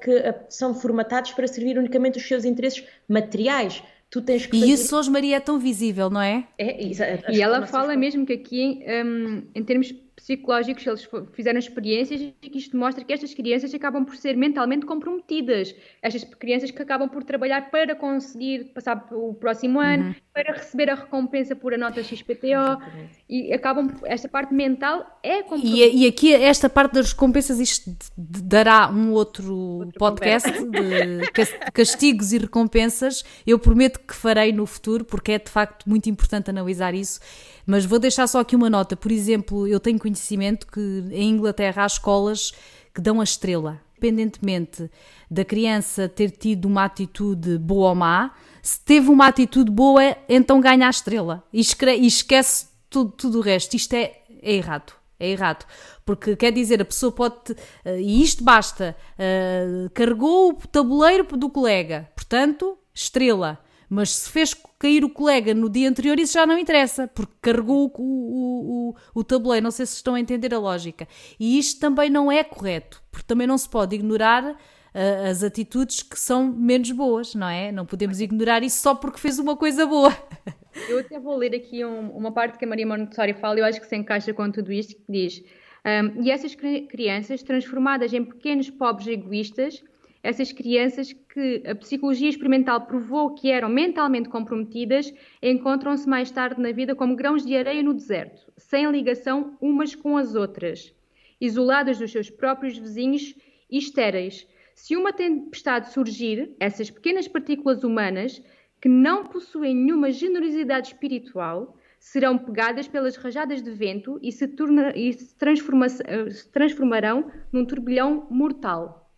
que 0.01 0.35
são 0.49 0.73
formatados 0.73 1.31
para 1.31 1.47
servir 1.47 1.77
unicamente 1.77 2.17
os 2.17 2.27
seus 2.27 2.45
interesses 2.45 2.83
materiais 3.07 3.83
tu 4.09 4.21
tens 4.21 4.45
que. 4.45 4.57
E 4.57 4.71
isso 4.71 4.95
hoje, 4.95 5.09
Maria, 5.09 5.37
é 5.37 5.39
tão 5.39 5.59
visível, 5.59 6.09
não 6.09 6.21
é? 6.21 6.47
É, 6.57 6.83
isso, 6.83 7.01
e 7.29 7.41
ela 7.41 7.65
fala 7.65 7.95
mesmo 7.95 8.25
que 8.25 8.33
aqui, 8.33 8.83
um, 9.05 9.43
em 9.53 9.63
termos 9.63 9.93
psicológicos, 10.17 10.85
eles 10.85 11.07
fizeram 11.33 11.59
experiências 11.59 12.19
e 12.19 12.49
que 12.49 12.57
isto 12.57 12.75
mostra 12.75 13.03
que 13.03 13.13
estas 13.13 13.33
crianças 13.33 13.73
acabam 13.73 14.03
por 14.03 14.15
ser 14.15 14.35
mentalmente 14.35 14.85
comprometidas. 14.85 15.75
Estas 16.01 16.23
crianças 16.23 16.71
que 16.71 16.81
acabam 16.81 17.07
por 17.07 17.23
trabalhar 17.23 17.69
para 17.69 17.95
conseguir 17.95 18.65
passar 18.73 19.07
o 19.11 19.33
próximo 19.35 19.79
ano, 19.79 20.07
uhum. 20.07 20.15
Para 20.43 20.53
receber 20.53 20.89
a 20.91 20.93
recompensa 20.93 21.55
por 21.55 21.73
a 21.73 21.77
nota 21.77 22.03
XPTO 22.03 22.45
Exatamente. 22.45 23.09
e 23.27 23.51
acabam, 23.51 23.89
esta 24.05 24.29
parte 24.29 24.53
mental 24.53 25.19
é. 25.23 25.43
E, 25.55 26.03
e, 26.03 26.07
aqui 26.07 26.31
esta 26.31 26.69
parte 26.69 26.93
das 26.93 27.11
recompensas 27.11 27.59
isto 27.59 27.95
dará 28.15 28.91
um 28.91 29.13
outro, 29.13 29.55
outro 29.55 29.97
podcast 29.97 30.51
de 30.51 31.31
castigos 31.73 32.33
e 32.33 32.37
recompensas. 32.37 33.23
Eu 33.47 33.57
prometo 33.57 33.99
que 33.99 34.13
farei 34.13 34.53
no 34.53 34.67
futuro 34.67 35.03
porque 35.03 35.31
é 35.31 35.39
de 35.39 35.49
facto 35.49 35.89
muito 35.89 36.07
importante 36.07 36.51
analisar 36.51 36.93
isso 36.93 37.19
mas 37.65 37.83
vou 37.83 37.99
deixar 37.99 38.25
só 38.27 38.39
aqui 38.39 38.55
uma 38.55 38.69
nota. 38.69 38.95
Por 38.95 39.11
exemplo, 39.11 39.67
eu 39.67 39.77
tenho 39.77 39.99
conhecimento 39.99 40.65
que 40.65 40.79
em 41.11 41.31
Inglaterra 41.31 41.83
há 41.83 41.85
escolas 41.85 42.53
que 42.95 43.01
dão 43.01 43.19
a 43.19 43.25
estrela, 43.25 43.81
independentemente 43.97 44.89
da 45.29 45.43
criança 45.43 46.07
ter 46.07 46.31
tido 46.31 46.65
uma 46.65 46.85
atitude 46.85 47.57
boa 47.57 47.89
ou 47.89 47.95
má. 47.95 48.33
Se 48.67 48.81
teve 48.81 49.09
uma 49.09 49.27
atitude 49.27 49.71
boa, 49.71 50.17
então 50.27 50.59
ganha 50.59 50.87
a 50.87 50.89
estrela 50.89 51.41
e, 51.53 51.61
esquece 51.61 52.67
tudo, 52.89 53.11
tudo 53.11 53.37
o 53.37 53.41
resto. 53.41 53.77
Isto 53.77 53.93
é, 53.93 54.19
é 54.41 54.55
errado. 54.55 54.91
É 55.17 55.29
errado. 55.29 55.65
Porque 56.05 56.35
quer 56.35 56.51
dizer, 56.51 56.81
a 56.81 56.85
pessoa 56.85 57.09
pode. 57.13 57.53
Uh, 57.53 57.97
e 57.97 58.21
isto 58.21 58.43
basta. 58.43 58.93
Uh, 59.13 59.89
carregou 59.91 60.49
o 60.49 60.67
tabuleiro 60.67 61.23
do 61.37 61.49
colega. 61.49 62.09
Portanto, 62.13 62.77
estrela. 62.93 63.57
Mas 63.89 64.09
se 64.09 64.29
fez 64.29 64.53
cair 64.77 65.05
o 65.05 65.09
colega 65.09 65.53
no 65.53 65.69
dia 65.69 65.87
anterior, 65.87 66.19
isso 66.19 66.33
já 66.33 66.45
não 66.45 66.57
interessa, 66.57 67.07
porque 67.07 67.35
carregou 67.41 67.89
o, 67.97 68.01
o, 68.03 68.89
o, 68.89 68.95
o 69.15 69.23
tabuleiro. 69.23 69.63
Não 69.63 69.71
sei 69.71 69.85
se 69.85 69.95
estão 69.95 70.13
a 70.13 70.19
entender 70.19 70.53
a 70.53 70.59
lógica. 70.59 71.07
E 71.39 71.57
isto 71.57 71.79
também 71.79 72.09
não 72.09 72.29
é 72.29 72.43
correto, 72.43 73.01
porque 73.09 73.25
também 73.25 73.47
não 73.47 73.57
se 73.57 73.69
pode 73.69 73.95
ignorar 73.95 74.57
uh, 74.97 75.29
as 75.29 75.43
atitudes 75.43 76.01
que 76.01 76.19
são 76.19 76.51
menos 76.51 76.91
boas, 76.91 77.35
não 77.35 77.47
é? 77.47 77.71
Não 77.71 77.85
podemos 77.85 78.19
ignorar 78.19 78.63
isso 78.63 78.81
só 78.81 78.95
porque 78.95 79.19
fez 79.19 79.37
uma 79.37 79.55
coisa 79.55 79.85
boa. 79.85 80.11
Eu 80.89 80.99
até 80.99 81.19
vou 81.19 81.35
ler 81.35 81.55
aqui 81.55 81.83
um, 81.85 82.09
uma 82.11 82.31
parte 82.31 82.57
que 82.57 82.65
a 82.65 82.67
Maria 82.67 82.85
Montessori 82.85 83.33
fala, 83.33 83.57
eu 83.57 83.65
acho 83.65 83.81
que 83.81 83.87
se 83.87 83.95
encaixa 83.95 84.31
com 84.31 84.51
tudo 84.51 84.71
isto, 84.71 84.95
que 84.95 85.11
diz: 85.11 85.43
um, 85.83 86.21
E 86.21 86.29
essas 86.29 86.53
crianças, 86.53 87.41
transformadas 87.41 88.13
em 88.13 88.23
pequenos 88.23 88.69
pobres 88.69 89.07
egoístas, 89.07 89.83
essas 90.21 90.51
crianças 90.51 91.13
que 91.13 91.63
a 91.65 91.73
psicologia 91.73 92.29
experimental 92.29 92.81
provou 92.81 93.33
que 93.33 93.49
eram 93.49 93.69
mentalmente 93.69 94.29
comprometidas 94.29 95.13
encontram-se 95.41 96.07
mais 96.07 96.29
tarde 96.29 96.61
na 96.61 96.71
vida 96.71 96.95
como 96.95 97.15
grãos 97.15 97.45
de 97.45 97.55
areia 97.55 97.81
no 97.81 97.93
deserto, 97.93 98.51
sem 98.57 98.89
ligação 98.91 99.57
umas 99.61 99.95
com 99.95 100.17
as 100.17 100.35
outras, 100.35 100.93
isoladas 101.41 101.97
dos 101.97 102.11
seus 102.11 102.29
próprios 102.29 102.77
vizinhos 102.77 103.33
e 103.69 103.77
estéreis. 103.77 104.47
Se 104.77 104.95
uma 104.95 105.11
tempestade 105.11 105.91
surgir, 105.91 106.55
essas 106.59 106.91
pequenas 106.91 107.27
partículas 107.27 107.83
humanas, 107.83 108.39
que 108.79 108.87
não 108.87 109.25
possuem 109.25 109.75
nenhuma 109.75 110.11
generosidade 110.11 110.89
espiritual, 110.89 111.75
serão 111.99 112.37
pegadas 112.37 112.87
pelas 112.87 113.15
rajadas 113.15 113.63
de 113.63 113.71
vento 113.71 114.19
e 114.21 114.31
se, 114.31 114.47
torna, 114.47 114.95
e 114.95 115.11
se, 115.13 115.35
transforma, 115.35 115.89
se 115.89 116.47
transformarão 116.51 117.31
num 117.51 117.65
turbilhão 117.65 118.27
mortal. 118.29 119.11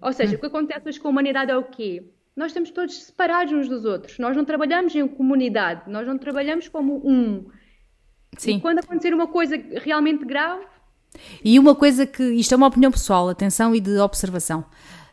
Ou 0.00 0.14
seja, 0.14 0.34
o 0.34 0.40
que 0.40 0.46
acontece 0.46 0.88
hoje 0.88 0.98
com 0.98 1.08
a 1.08 1.10
humanidade 1.10 1.50
é 1.50 1.56
o 1.56 1.64
quê? 1.64 2.10
Nós 2.34 2.46
estamos 2.46 2.70
todos 2.70 3.02
separados 3.02 3.52
uns 3.52 3.68
dos 3.68 3.84
outros. 3.84 4.18
Nós 4.18 4.34
não 4.34 4.46
trabalhamos 4.46 4.96
em 4.96 5.06
comunidade, 5.06 5.90
nós 5.90 6.06
não 6.06 6.16
trabalhamos 6.16 6.68
como 6.68 7.06
um. 7.06 7.50
Sim. 8.38 8.56
E 8.56 8.60
quando 8.62 8.78
acontecer 8.78 9.12
uma 9.12 9.26
coisa 9.26 9.56
realmente 9.82 10.24
grave. 10.24 10.64
E 11.44 11.58
uma 11.58 11.74
coisa 11.74 12.06
que. 12.06 12.22
Isto 12.22 12.54
é 12.54 12.56
uma 12.56 12.66
opinião 12.66 12.90
pessoal, 12.90 13.28
atenção 13.28 13.74
e 13.74 13.80
de 13.80 13.98
observação. 13.98 14.64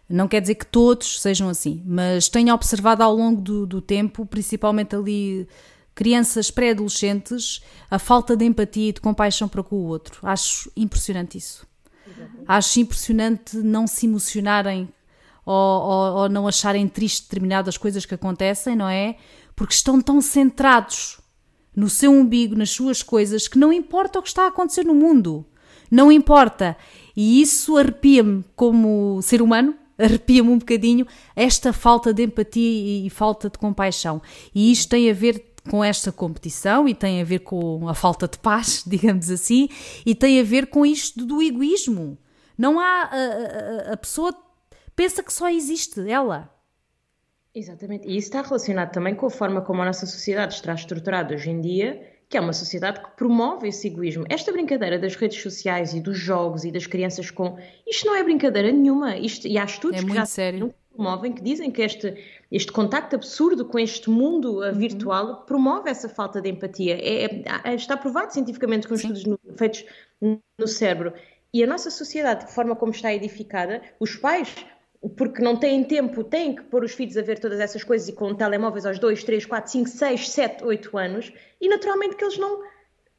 Não 0.09 0.27
quer 0.27 0.41
dizer 0.41 0.55
que 0.55 0.65
todos 0.65 1.21
sejam 1.21 1.49
assim, 1.49 1.81
mas 1.85 2.27
tenho 2.27 2.53
observado 2.53 3.01
ao 3.01 3.15
longo 3.15 3.41
do, 3.41 3.65
do 3.65 3.81
tempo, 3.81 4.25
principalmente 4.25 4.95
ali 4.95 5.47
crianças 5.95 6.51
pré-adolescentes, 6.51 7.61
a 7.89 7.97
falta 7.97 8.35
de 8.35 8.45
empatia 8.45 8.89
e 8.89 8.93
de 8.93 9.01
compaixão 9.01 9.47
para 9.47 9.63
com 9.63 9.75
o 9.75 9.85
outro. 9.85 10.19
Acho 10.23 10.71
impressionante 10.75 11.37
isso. 11.37 11.65
Acho 12.47 12.79
impressionante 12.79 13.57
não 13.57 13.87
se 13.87 14.05
emocionarem 14.05 14.89
ou, 15.45 15.53
ou, 15.53 16.13
ou, 16.15 16.29
não 16.29 16.47
acharem 16.47 16.87
triste 16.87 17.23
determinadas 17.23 17.77
coisas 17.77 18.05
que 18.05 18.15
acontecem, 18.15 18.75
não 18.75 18.87
é? 18.87 19.17
Porque 19.55 19.73
estão 19.73 20.01
tão 20.01 20.21
centrados 20.21 21.19
no 21.75 21.89
seu 21.89 22.11
umbigo, 22.11 22.55
nas 22.55 22.69
suas 22.69 23.03
coisas, 23.03 23.47
que 23.47 23.57
não 23.57 23.73
importa 23.73 24.19
o 24.19 24.21
que 24.21 24.29
está 24.29 24.43
a 24.43 24.47
acontecer 24.47 24.83
no 24.83 24.93
mundo. 24.93 25.45
Não 25.93 26.11
importa. 26.11 26.75
E 27.15 27.39
isso 27.39 27.77
arrepia-me 27.77 28.43
como 28.55 29.21
ser 29.21 29.43
humano, 29.43 29.75
arrepia-me 29.95 30.49
um 30.49 30.57
bocadinho 30.57 31.05
esta 31.35 31.71
falta 31.71 32.11
de 32.11 32.23
empatia 32.23 33.05
e, 33.05 33.07
falta 33.11 33.47
de 33.47 33.59
compaixão. 33.59 34.19
E 34.55 34.71
isto 34.71 34.89
tem 34.89 35.11
a 35.11 35.13
ver 35.13 35.53
com 35.69 35.83
esta 35.83 36.11
competição 36.11 36.89
e 36.89 36.95
tem 36.95 37.21
a 37.21 37.23
ver 37.23 37.39
com 37.39 37.87
a 37.87 37.93
falta 37.93 38.27
de 38.27 38.39
paz, 38.39 38.83
digamos 38.87 39.29
assim, 39.29 39.69
e 40.03 40.15
tem 40.15 40.39
a 40.39 40.43
ver 40.43 40.65
com 40.65 40.83
isto 40.83 41.23
do 41.23 41.43
egoísmo. 41.43 42.17
Não 42.57 42.79
há. 42.79 43.03
A, 43.03 43.89
a, 43.89 43.93
a 43.93 43.97
pessoa 43.97 44.35
pensa 44.95 45.21
que 45.21 45.31
só 45.31 45.47
existe 45.47 46.09
ela. 46.09 46.49
Exatamente. 47.53 48.07
E 48.07 48.17
isso 48.17 48.29
está 48.29 48.41
relacionado 48.41 48.91
também 48.91 49.13
com 49.13 49.27
a 49.27 49.29
forma 49.29 49.61
como 49.61 49.83
a 49.83 49.85
nossa 49.85 50.07
sociedade 50.07 50.55
está 50.55 50.73
estruturada 50.73 51.35
hoje 51.35 51.51
em 51.51 51.61
dia, 51.61 52.12
que 52.33 52.37
é 52.37 52.41
uma 52.41 52.51
sociedade 52.51 52.99
que 52.99 53.11
promove 53.11 53.67
esse 53.67 53.85
egoísmo. 53.85 54.25
Esta 54.27 54.51
brincadeira 54.51 54.97
das 54.97 55.15
redes 55.15 55.39
sociais 55.39 55.93
e 55.93 55.99
dos 55.99 56.17
jogos 56.17 56.65
e 56.65 56.71
das 56.71 56.87
crianças 56.87 57.29
com. 57.29 57.59
Isto 57.85 58.07
não 58.07 58.15
é 58.15 58.23
brincadeira 58.23 58.71
nenhuma. 58.71 59.15
Isto, 59.15 59.47
e 59.47 59.55
há 59.55 59.63
estudos 59.63 60.01
é 60.01 60.03
que 60.03 60.15
já 60.15 60.25
sério. 60.25 60.73
promovem 60.95 61.31
que 61.31 61.43
dizem 61.43 61.69
que 61.69 61.83
este, 61.83 62.15
este 62.51 62.71
contacto 62.71 63.15
absurdo 63.15 63.65
com 63.65 63.77
este 63.77 64.09
mundo 64.09 64.61
uh, 64.61 64.63
uhum. 64.63 64.73
virtual 64.73 65.43
promove 65.45 65.91
essa 65.91 66.09
falta 66.09 66.41
de 66.41 66.49
empatia. 66.49 66.95
É, 66.95 67.43
é, 67.65 67.75
está 67.75 67.95
provado 67.95 68.33
cientificamente 68.33 68.87
com 68.87 68.97
Sim. 68.97 69.13
estudos 69.13 69.25
no, 69.25 69.39
feitos 69.55 69.85
no 70.19 70.67
cérebro. 70.67 71.13
E 71.53 71.63
a 71.63 71.67
nossa 71.67 71.91
sociedade, 71.91 72.47
de 72.47 72.51
forma 72.51 72.75
como 72.75 72.91
está 72.91 73.13
edificada, 73.13 73.79
os 73.99 74.15
pais, 74.15 74.55
porque 75.09 75.41
não 75.41 75.57
têm 75.57 75.83
tempo, 75.83 76.23
têm 76.23 76.55
que 76.55 76.63
pôr 76.63 76.83
os 76.83 76.93
filhos 76.93 77.17
a 77.17 77.21
ver 77.21 77.39
todas 77.39 77.59
essas 77.59 77.83
coisas 77.83 78.07
e 78.07 78.13
com 78.13 78.33
telemóveis 78.33 78.85
aos 78.85 78.99
2, 78.99 79.23
3, 79.23 79.45
4, 79.45 79.71
5, 79.71 79.89
6, 79.89 80.29
7, 80.29 80.63
8 80.63 80.97
anos, 80.97 81.33
e 81.59 81.67
naturalmente 81.67 82.15
que 82.15 82.23
eles 82.23 82.37
não. 82.37 82.61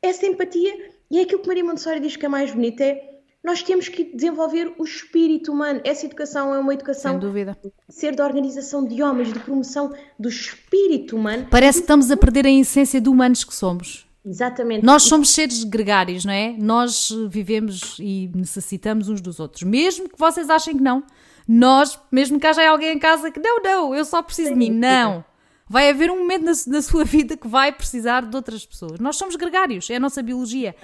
Essa 0.01 0.27
empatia, 0.27 0.73
e 1.11 1.19
é 1.19 1.23
aquilo 1.23 1.41
que 1.41 1.49
Maria 1.49 1.65
Montessori 1.65 2.01
diz 2.01 2.17
que 2.17 2.27
é 2.27 2.29
mais 2.29 2.53
bonito, 2.53 2.81
é 2.81 3.15
nós 3.45 3.63
temos 3.63 3.89
que 3.89 4.05
desenvolver 4.05 4.73
o 4.79 4.85
espírito 4.85 5.53
humano. 5.53 5.83
Essa 5.85 6.07
educação 6.07 6.55
é 6.55 6.59
uma 6.59 6.73
educação 6.73 7.13
Sem 7.13 7.21
dúvida. 7.21 7.55
ser 7.91 8.17
da 8.17 8.25
organização 8.25 8.87
de 8.87 9.03
homens, 9.03 9.31
de 9.31 9.39
promoção 9.39 9.93
do 10.19 10.31
espírito 10.31 11.15
humano. 11.15 11.47
Parece 11.51 11.79
que 11.79 11.85
estamos 11.85 12.11
a 12.11 12.17
perder 12.17 12.47
a 12.47 12.51
essência 12.51 12.99
de 12.99 13.09
humanos 13.11 13.45
que 13.45 13.55
somos. 13.55 14.07
Exatamente. 14.25 14.83
Nós 14.83 15.03
somos 15.03 15.31
seres 15.31 15.63
gregários, 15.63 16.25
não 16.25 16.33
é? 16.33 16.57
Nós 16.59 17.11
vivemos 17.29 17.99
e 18.01 18.31
necessitamos 18.35 19.11
uns 19.11 19.21
dos 19.21 19.39
outros. 19.39 19.63
Mesmo 19.63 20.09
que 20.09 20.19
vocês 20.19 20.49
achem 20.49 20.79
que 20.79 20.83
não. 20.83 21.05
Nós, 21.47 21.99
mesmo 22.11 22.41
que 22.41 22.47
haja 22.47 22.69
alguém 22.69 22.95
em 22.95 22.99
casa 22.99 23.31
que 23.31 23.41
não, 23.41 23.63
não, 23.63 23.95
eu 23.95 24.05
só 24.05 24.23
preciso 24.23 24.49
Sim, 24.49 24.55
de 24.55 24.59
mim. 24.59 24.71
Não. 24.71 25.25
Vai 25.67 25.89
haver 25.89 26.11
um 26.11 26.19
momento 26.19 26.45
na, 26.45 26.53
na, 26.67 26.83
sua 26.83 27.05
vida 27.07 27.37
que 27.37 27.49
vai 27.49 27.73
precisar 27.73 28.23
de 28.27 28.37
outras 28.37 28.67
pessoas. 28.67 29.01
Nós 29.01 29.17
somos 29.17 29.35
gregários, 29.35 29.89
é 29.89 29.97
a 29.97 30.01
nossa 30.01 30.23
biologia. 30.23 30.75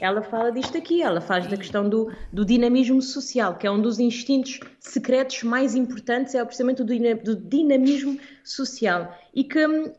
Ela 0.00 0.22
fala 0.22 0.52
disto 0.52 0.78
aqui, 0.78 1.02
ela 1.02 1.20
faz 1.20 1.46
da 1.46 1.56
questão 1.56 1.88
do, 1.88 2.12
do 2.32 2.44
dinamismo 2.44 3.02
social, 3.02 3.56
que 3.56 3.66
é 3.66 3.70
um 3.70 3.80
dos 3.80 3.98
instintos 3.98 4.60
secretos 4.78 5.42
mais 5.42 5.74
importantes, 5.74 6.34
é 6.34 6.44
precisamente 6.44 6.82
o 6.82 6.84
do 6.84 7.36
dinamismo 7.36 8.18
social. 8.44 9.12
E 9.34 9.42
que 9.42 9.66
hum, 9.66 9.92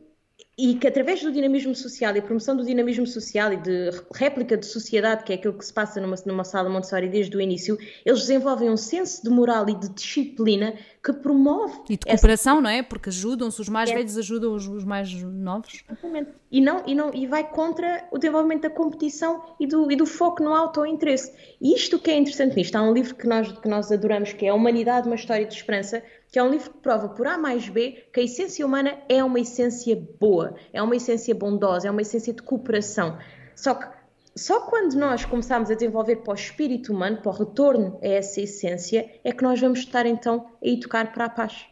e 0.60 0.76
que 0.76 0.86
através 0.86 1.24
do 1.24 1.32
dinamismo 1.32 1.74
social 1.74 2.14
e 2.18 2.22
promoção 2.22 2.54
do 2.54 2.66
dinamismo 2.66 3.08
social 3.08 3.54
e 3.54 3.58
de 3.58 3.92
réplica 4.14 4.58
de 4.58 4.66
sociedade, 4.66 5.24
que 5.24 5.32
é 5.32 5.36
aquilo 5.36 5.54
que 5.54 5.66
se 5.66 5.74
passa 5.74 6.02
numa, 6.02 6.18
numa 6.26 6.44
sala 6.44 6.70
Montessori 6.70 7.08
desde 7.08 7.38
o 7.38 7.40
início, 7.40 7.78
eles 8.06 8.20
desenvolvem 8.20 8.70
um 8.70 8.76
senso 8.76 9.24
de 9.24 9.30
moral 9.30 9.70
e 9.70 9.76
de 9.76 9.88
disciplina 9.88 10.74
que 11.02 11.14
promove. 11.14 11.80
E 11.90 11.96
de 11.96 12.06
cooperação, 12.06 12.56
essa... 12.56 12.62
não 12.62 12.70
é? 12.70 12.84
Porque 12.84 13.08
ajudam-se, 13.08 13.62
os 13.62 13.70
mais 13.70 13.90
é. 13.90 13.96
velhos 13.96 14.18
ajudam 14.18 14.54
os, 14.54 14.68
os, 14.68 14.84
mais 14.84 15.10
novos. 15.24 15.82
Exatamente. 15.90 16.32
E, 16.52 16.60
não, 16.60 16.84
e, 16.86 16.94
não, 16.94 17.14
e 17.14 17.26
vai 17.26 17.50
contra 17.50 18.06
o 18.12 18.18
desenvolvimento 18.18 18.64
da 18.64 18.70
competição 18.70 19.42
e 19.62 19.66
do, 19.66 19.90
e 19.90 19.96
do 19.96 20.06
foco 20.06 20.44
no 20.44 20.54
auto-interesse. 20.54 21.32
E 21.62 21.74
isto 21.74 21.98
que 22.00 22.12
é 22.12 22.18
interessante 22.18 22.58
nisto, 22.58 22.76
há 22.76 22.82
um 22.82 22.92
livro 22.92 23.16
que 23.16 23.26
nós, 23.26 23.50
que 23.50 23.68
nós 23.70 23.90
adoramos, 23.94 24.34
que 24.34 24.46
é 24.46 24.50
A 24.50 24.54
Humanidade, 24.54 25.08
uma 25.08 25.16
História 25.16 25.46
de 25.46 25.54
Esperança, 25.54 26.04
que 26.32 26.40
é 26.40 26.44
um 26.44 26.50
livro 26.50 26.72
que 26.72 26.78
prova 26.80 27.10
por 27.10 27.28
A 27.28 27.38
mais 27.38 27.68
B 27.68 28.06
que 28.14 28.20
a 28.20 28.24
essência 28.24 28.66
humana 28.66 28.98
é 29.08 29.24
uma 29.24 29.40
essência 29.40 30.00
boa, 30.20 30.56
é 30.72 30.82
uma 30.82 30.96
essência 30.96 31.34
bondosa, 31.34 31.88
é 31.88 31.92
uma 31.92 32.02
essência 32.02 32.34
de 32.34 32.42
cooperação. 32.42 33.18
Só 33.56 33.74
que 33.74 34.00
só 34.36 34.62
quando 34.62 34.94
nós 34.94 35.26
começarmos 35.26 35.70
a 35.70 35.74
desenvolver 35.74 36.18
para 36.18 36.32
o 36.32 36.36
espírito 36.36 36.94
humano, 36.94 37.18
para 37.18 37.30
o 37.30 37.34
retorno 37.34 38.00
a 38.02 38.08
essa 38.08 38.40
essência, 38.40 39.10
é 39.24 39.32
que 39.34 39.44
nós 39.44 39.60
vamos 39.60 39.80
estar 39.80 40.06
então 40.06 40.46
a 40.64 40.68
educar 40.68 41.12
para 41.12 41.26
a 41.26 41.30
paz. 41.30 41.66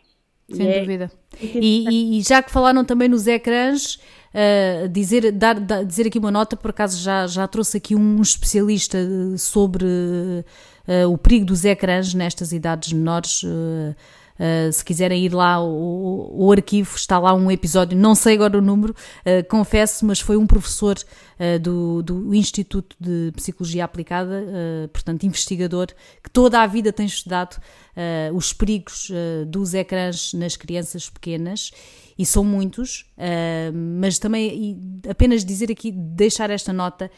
Sem 0.51 0.67
é... 0.67 0.79
dúvida. 0.79 1.11
E, 1.39 2.17
e, 2.17 2.21
já 2.21 2.41
que 2.41 2.51
falaram 2.51 2.83
também 2.83 3.07
nos 3.07 3.27
ecrãs, 3.27 3.95
uh, 4.33 4.87
dizer, 4.89 5.31
dar, 5.31 5.59
dar, 5.59 5.83
dizer 5.83 6.07
aqui 6.07 6.17
uma 6.17 6.31
nota, 6.31 6.57
por 6.57 6.71
acaso 6.71 7.01
já, 7.01 7.27
já 7.27 7.47
trouxe 7.47 7.77
aqui 7.77 7.95
um 7.95 8.21
especialista 8.21 8.97
sobre 9.37 9.85
uh, 9.85 11.11
o 11.11 11.17
perigo 11.17 11.45
dos 11.45 11.63
ecrãs 11.63 12.13
nestas 12.13 12.51
idades 12.51 12.91
menores. 12.91 13.43
Uh, 13.43 13.95
Uh, 14.37 14.71
se 14.71 14.85
quiserem 14.85 15.25
ir 15.25 15.33
lá, 15.33 15.59
o, 15.59 16.45
o, 16.45 16.51
arquivo 16.51 16.95
está 16.95 17.17
lá 17.17 17.33
um 17.33 17.49
episódio, 17.49 17.97
não 17.97 18.13
sei 18.13 18.35
agora 18.35 18.57
o 18.57 18.61
número, 18.61 18.93
uh, 18.93 19.47
confesso, 19.49 20.05
mas 20.05 20.19
foi 20.19 20.37
um 20.37 20.45
professor 20.45 20.95
uh, 20.95 21.59
do, 21.59 22.03
do 22.03 22.35
Instituto 22.35 22.95
de 22.99 23.31
Psicologia 23.35 23.83
Aplicada, 23.83 24.45
portanto, 24.93 25.25
investigador, 25.25 25.87
que 26.23 26.29
toda 26.29 26.61
a 26.61 26.67
vida 26.67 26.91
tem 26.91 27.05
estudado 27.05 27.57
os 28.33 28.53
perigos 28.53 29.09
dos 29.47 29.73
ecrãs 29.73 30.33
nas 30.33 30.55
crianças 30.55 31.09
pequenas. 31.09 31.71
E 32.17 32.25
são 32.25 32.43
muitos, 32.43 33.05
mas 33.73 34.19
também 34.19 35.01
apenas 35.09 35.45
dizer 35.45 35.71
aqui, 35.71 35.91
deixar 35.91 36.49
esta 36.49 36.73
nota, 36.73 37.09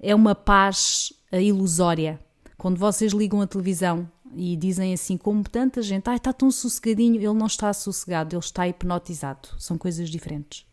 é 0.00 0.14
uma 0.14 0.34
paz 0.34 1.12
ilusória. 1.32 2.20
Quando 2.56 2.78
vocês 2.78 3.12
ligam 3.12 3.40
a 3.40 3.46
televisão 3.46 4.08
e 4.34 4.56
dizem 4.56 4.92
assim, 4.92 5.16
como 5.16 5.42
tanta 5.42 5.82
gente, 5.82 6.08
ah, 6.08 6.16
está 6.16 6.32
tão 6.32 6.50
sossegadinho, 6.50 7.16
ele 7.16 7.34
não 7.34 7.46
está 7.46 7.72
sossegado, 7.72 8.34
ele 8.34 8.40
está 8.40 8.66
hipnotizado. 8.66 9.48
São 9.58 9.76
coisas 9.76 10.08
diferentes. 10.08 10.66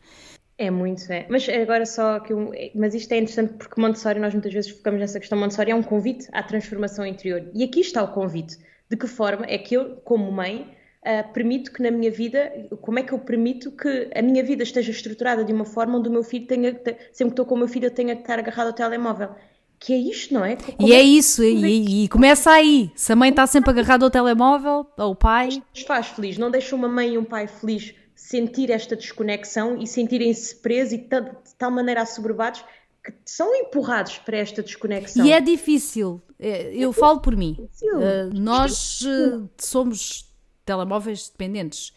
É 0.58 0.72
muito, 0.72 1.12
é. 1.12 1.26
Mas 1.30 1.48
agora 1.50 1.86
só 1.86 2.20
que 2.20 2.32
eu, 2.32 2.52
mas 2.74 2.94
isto 2.94 3.12
é 3.12 3.18
interessante 3.18 3.54
porque 3.54 3.80
Montessori, 3.80 4.20
nós 4.20 4.34
muitas 4.34 4.54
vezes 4.54 4.72
focamos 4.72 5.00
nessa 5.00 5.20
questão, 5.20 5.38
Montessori 5.38 5.72
é 5.72 5.76
um 5.76 5.84
convite 5.84 6.28
à 6.32 6.42
transformação 6.42 7.06
interior. 7.06 7.50
E 7.54 7.64
aqui 7.64 7.82
está 7.82 8.02
o 8.04 8.14
convite. 8.14 8.58
De 8.90 8.96
que 8.96 9.08
forma 9.08 9.46
é 9.50 9.58
que 9.58 9.76
eu, 9.76 9.98
como 9.98 10.32
mãe, 10.32 10.72
uh, 11.02 11.34
permito 11.34 11.74
que 11.74 11.82
na 11.82 11.92
minha 11.92 12.12
vida, 12.12 12.68
como 12.82 13.00
é 13.00 13.04
que 13.04 13.12
eu 13.12 13.20
permito 13.20 13.72
que 13.72 14.10
a 14.16 14.22
minha 14.22 14.44
vida 14.44 14.64
esteja 14.64 14.92
estruturada 14.92 15.44
de 15.44 15.52
uma 15.52 15.66
forma 15.66 15.98
onde 15.98 16.08
o 16.08 16.12
meu 16.12 16.24
filho 16.24 16.48
tenha, 16.48 16.72
sempre 16.72 16.94
que 17.16 17.24
estou 17.24 17.46
com 17.46 17.56
o 17.56 17.58
meu 17.58 17.68
filho, 17.68 17.88
eu 17.88 17.92
tenha 17.92 18.16
que 18.16 18.22
estar 18.22 18.40
agarrado 18.40 18.68
ao 18.68 18.74
telemóvel 18.74 19.36
que 19.80 19.94
é 19.94 19.98
isto, 19.98 20.34
não 20.34 20.44
é? 20.44 20.56
Como 20.56 20.88
e 20.88 20.94
é, 20.94 20.98
é 20.98 21.02
isso, 21.02 21.44
e, 21.44 22.04
e, 22.04 22.08
começa 22.08 22.52
aí. 22.52 22.92
Se 22.96 23.12
a 23.12 23.16
mãe 23.16 23.30
está 23.30 23.46
sempre 23.46 23.70
agarrada 23.70 24.06
ao 24.06 24.12
telemóvel, 24.12 24.86
ou 24.98 25.12
o 25.12 25.16
pai. 25.16 25.62
Faz 25.86 26.08
feliz, 26.08 26.38
não 26.38 26.50
deixa 26.50 26.76
uma 26.76 26.88
mãe 26.88 27.14
e 27.14 27.18
um 27.18 27.24
pai 27.24 27.48
feliz 27.48 27.94
sentir 28.16 28.72
esta 28.72 28.96
desconexão 28.96 29.78
e 29.80 29.86
sentirem-se 29.86 30.56
presos 30.56 30.94
e 30.94 30.98
de 30.98 31.56
tal 31.58 31.70
maneira 31.70 32.02
assoberbados 32.02 32.64
que 33.04 33.14
são 33.24 33.54
empurrados 33.56 34.18
para 34.18 34.38
esta 34.38 34.64
desconexão. 34.64 35.24
E 35.24 35.32
é 35.32 35.40
difícil, 35.40 36.20
é, 36.40 36.74
eu 36.74 36.92
falo 36.92 37.20
por 37.20 37.36
mim. 37.36 37.56
Uh, 37.84 38.34
nós 38.34 39.02
uh, 39.02 39.48
somos 39.58 40.34
telemóveis 40.66 41.30
dependentes. 41.30 41.90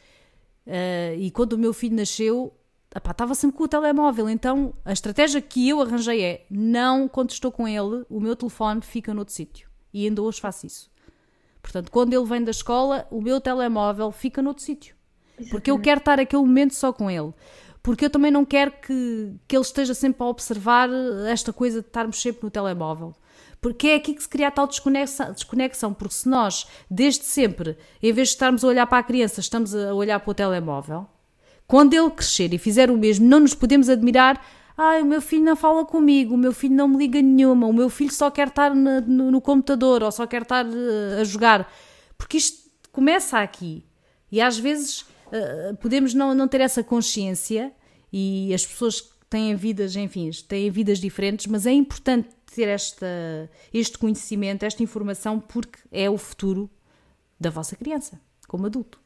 Uh, 0.66 1.16
e 1.16 1.30
quando 1.30 1.54
o 1.54 1.58
meu 1.58 1.72
filho 1.72 1.96
nasceu, 1.96 2.52
estava 2.94 3.34
sempre 3.34 3.56
com 3.56 3.64
o 3.64 3.68
telemóvel. 3.68 4.28
Então 4.28 4.74
a 4.84 4.92
estratégia 4.92 5.40
que 5.40 5.68
eu 5.68 5.80
arranjei 5.80 6.22
é: 6.22 6.46
não, 6.50 7.08
quando 7.08 7.30
estou 7.30 7.52
com 7.52 7.66
ele, 7.66 8.04
o 8.08 8.20
meu 8.20 8.34
telefone 8.34 8.80
fica 8.80 9.14
noutro 9.14 9.34
sítio. 9.34 9.68
E 9.92 10.04
ainda 10.04 10.22
hoje 10.22 10.40
faço 10.40 10.66
isso. 10.66 10.90
Portanto, 11.62 11.90
quando 11.90 12.14
ele 12.14 12.24
vem 12.24 12.42
da 12.42 12.50
escola, 12.50 13.06
o 13.10 13.20
meu 13.20 13.40
telemóvel 13.40 14.10
fica 14.10 14.40
noutro 14.40 14.62
sítio. 14.62 14.96
Porque 15.50 15.70
eu 15.70 15.78
quero 15.78 15.98
estar 15.98 16.18
aquele 16.18 16.42
momento 16.42 16.74
só 16.74 16.92
com 16.92 17.10
ele. 17.10 17.32
Porque 17.82 18.04
eu 18.04 18.10
também 18.10 18.30
não 18.30 18.44
quero 18.44 18.72
que, 18.72 19.34
que 19.46 19.56
ele 19.56 19.62
esteja 19.62 19.94
sempre 19.94 20.22
a 20.22 20.26
observar 20.26 20.88
esta 21.30 21.52
coisa 21.52 21.80
de 21.80 21.86
estarmos 21.86 22.20
sempre 22.20 22.42
no 22.42 22.50
telemóvel. 22.50 23.14
Porque 23.60 23.88
é 23.88 23.94
aqui 23.96 24.14
que 24.14 24.22
se 24.22 24.28
cria 24.28 24.48
a 24.48 24.50
tal 24.50 24.66
desconexão, 24.66 25.32
desconexão. 25.32 25.94
Porque 25.94 26.14
se 26.14 26.28
nós, 26.28 26.66
desde 26.90 27.24
sempre, 27.24 27.76
em 28.02 28.12
vez 28.12 28.28
de 28.28 28.34
estarmos 28.34 28.64
a 28.64 28.68
olhar 28.68 28.86
para 28.86 28.98
a 28.98 29.02
criança, 29.02 29.40
estamos 29.40 29.74
a 29.74 29.94
olhar 29.94 30.20
para 30.20 30.30
o 30.30 30.34
telemóvel, 30.34 31.06
quando 31.68 31.92
ele 31.92 32.10
crescer 32.10 32.54
e 32.54 32.58
fizer 32.58 32.90
o 32.90 32.96
mesmo, 32.96 33.28
não 33.28 33.40
nos 33.40 33.54
podemos 33.54 33.90
admirar. 33.90 34.42
Ai, 34.74 35.02
o 35.02 35.04
meu 35.04 35.20
filho 35.20 35.44
não 35.44 35.54
fala 35.54 35.84
comigo, 35.84 36.34
o 36.34 36.38
meu 36.38 36.52
filho 36.52 36.74
não 36.74 36.88
me 36.88 36.96
liga 36.96 37.20
nenhuma, 37.20 37.66
o 37.66 37.72
meu 37.72 37.90
filho 37.90 38.10
só 38.10 38.30
quer 38.30 38.48
estar 38.48 38.74
no, 38.74 39.02
no, 39.02 39.30
no 39.30 39.40
computador 39.40 40.02
ou 40.02 40.10
só 40.10 40.26
quer 40.26 40.42
estar 40.42 40.64
uh, 40.64 41.20
a 41.20 41.24
jogar. 41.24 41.70
Porque 42.16 42.38
isto 42.38 42.70
começa 42.90 43.38
aqui. 43.38 43.84
E 44.32 44.40
às 44.40 44.58
vezes 44.58 45.02
uh, 45.02 45.76
podemos 45.78 46.14
não, 46.14 46.34
não 46.34 46.48
ter 46.48 46.62
essa 46.62 46.82
consciência 46.82 47.70
e 48.10 48.54
as 48.54 48.64
pessoas 48.66 49.06
têm 49.28 49.54
vidas, 49.54 49.94
enfim, 49.94 50.30
têm 50.48 50.70
vidas 50.70 50.98
diferentes, 50.98 51.46
mas 51.46 51.66
é 51.66 51.72
importante 51.72 52.30
ter 52.54 52.68
esta, 52.68 53.06
este 53.74 53.98
conhecimento, 53.98 54.62
esta 54.62 54.82
informação, 54.82 55.38
porque 55.38 55.78
é 55.92 56.08
o 56.08 56.16
futuro 56.16 56.70
da 57.38 57.50
vossa 57.50 57.76
criança, 57.76 58.18
como 58.46 58.64
adulto. 58.64 58.98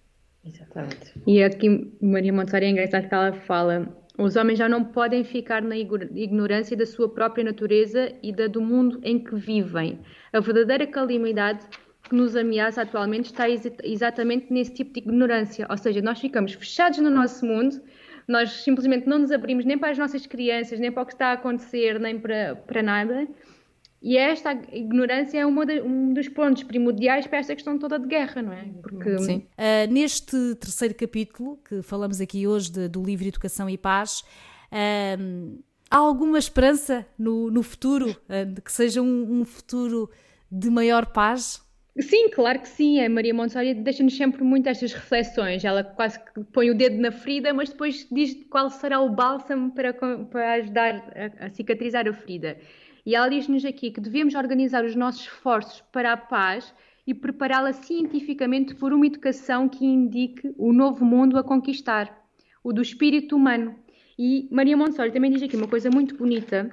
Exatamente. 0.45 1.13
E 1.27 1.43
aqui 1.43 1.93
Maria 2.01 2.33
Montessori 2.33 2.67
é 2.67 2.71
engraçado 2.71 3.09
que 3.09 3.15
ela 3.15 3.33
fala: 3.33 3.89
os 4.19 4.37
homens 4.37 4.59
já 4.59 4.69
não 4.69 4.85
podem 4.85 5.25
ficar 5.25 5.63
na 5.63 5.77
ignorância 5.77 6.77
da 6.77 6.85
sua 6.85 7.09
própria 7.09 7.45
natureza 7.45 8.13
e 8.23 8.33
da 8.33 8.47
do 8.47 8.61
mundo 8.61 9.01
em 9.03 9.23
que 9.23 9.35
vivem. 9.37 10.01
A 10.33 10.41
verdadeira 10.41 10.87
calamidade 10.87 11.65
que 12.03 12.15
nos 12.15 12.35
ameaça 12.35 12.83
atualmente 12.83 13.27
está 13.27 13.47
exatamente 13.49 14.53
nesse 14.53 14.75
tipo 14.75 14.93
de 14.93 15.01
ignorância, 15.01 15.67
ou 15.71 15.77
seja, 15.77 16.03
nós 16.03 16.21
ficamos 16.21 16.53
fechados 16.53 16.99
no 16.99 17.09
nosso 17.09 17.47
mundo, 17.47 17.81
nós 18.27 18.51
simplesmente 18.65 19.07
não 19.07 19.21
nos 19.21 19.31
abrimos 19.31 19.65
nem 19.65 19.79
para 19.79 19.91
as 19.91 19.99
nossas 19.99 20.27
crianças, 20.27 20.81
nem 20.81 20.91
para 20.91 21.05
o 21.05 21.07
que 21.07 21.13
está 21.13 21.29
a 21.29 21.33
acontecer, 21.33 22.01
nem 22.01 22.19
para, 22.19 22.57
para 22.57 22.83
nada 22.83 23.29
e 24.03 24.17
esta 24.17 24.53
ignorância 24.73 25.39
é 25.39 25.45
de, 25.45 25.81
um 25.81 26.13
dos 26.13 26.29
pontos 26.29 26.65
primordiais 26.65 27.25
para 27.25 27.39
esta 27.39 27.55
questão 27.55 27.79
toda 27.79 28.01
de 28.01 28.09
guerra, 28.09 28.43
não 28.43 28.53
é? 28.53 28.65
Porque... 28.83 29.17
Sim. 29.19 29.47
Uh, 29.57 29.93
neste 29.93 30.57
terceiro 30.57 30.93
capítulo, 30.93 31.59
que 31.59 31.83
falamos 31.83 32.21
aqui 32.21 32.45
hoje 32.45 32.73
de, 32.73 32.89
do 32.89 33.01
livro 33.01 33.29
Educação 33.29 33.71
e 33.71 33.79
Paz, 33.79 34.25
uh, 34.73 35.63
há 35.89 35.97
alguma 35.97 36.37
esperança 36.37 37.07
no, 37.17 37.49
no 37.49 37.63
futuro, 37.63 38.11
uh, 38.11 38.45
de 38.45 38.61
que 38.61 38.73
seja 38.73 39.01
um, 39.01 39.41
um, 39.41 39.45
futuro 39.45 40.11
de 40.51 40.69
maior 40.69 41.07
paz? 41.07 41.63
Sim, 42.01 42.29
claro 42.31 42.59
que 42.59 42.69
sim. 42.69 43.01
A 43.01 43.09
Maria 43.09 43.33
Montessori 43.33 43.73
deixa-nos 43.73 44.17
sempre 44.17 44.43
muito 44.43 44.69
estas 44.69 44.93
reflexões. 44.93 45.65
Ela 45.65 45.85
quase 45.85 46.19
que 46.19 46.43
põe 46.53 46.71
o 46.71 46.75
dedo 46.75 46.97
na 46.97 47.13
ferida, 47.13 47.55
mas 47.55 47.69
depois 47.69 48.09
diz 48.11 48.35
qual 48.51 48.69
será 48.69 48.99
o 48.99 49.11
bálsamo 49.11 49.71
para, 49.73 49.93
para 49.93 50.55
ajudar 50.55 51.05
a, 51.15 51.47
a 51.47 51.51
cicatrizar 51.51 52.09
a 52.09 52.13
ferida. 52.13 52.57
E 53.05 53.15
ela 53.15 53.29
diz-nos 53.29 53.65
aqui 53.65 53.91
que 53.91 54.01
devemos 54.01 54.35
organizar 54.35 54.85
os 54.85 54.95
nossos 54.95 55.23
esforços 55.23 55.83
para 55.93 56.13
a 56.13 56.17
paz 56.17 56.73
e 57.07 57.13
prepará-la 57.13 57.73
cientificamente 57.73 58.75
por 58.75 58.93
uma 58.93 59.07
educação 59.07 59.69
que 59.69 59.85
indique 59.85 60.55
o 60.57 60.73
novo 60.73 61.05
mundo 61.05 61.37
a 61.37 61.43
conquistar, 61.43 62.27
o 62.63 62.73
do 62.73 62.81
espírito 62.81 63.37
humano. 63.37 63.75
E 64.19 64.49
Maria 64.53 64.77
Montessori 64.77 65.11
também 65.11 65.33
diz 65.33 65.43
aqui 65.43 65.57
uma 65.57 65.67
coisa 65.67 65.91
muito 65.91 66.17
bonita, 66.17 66.71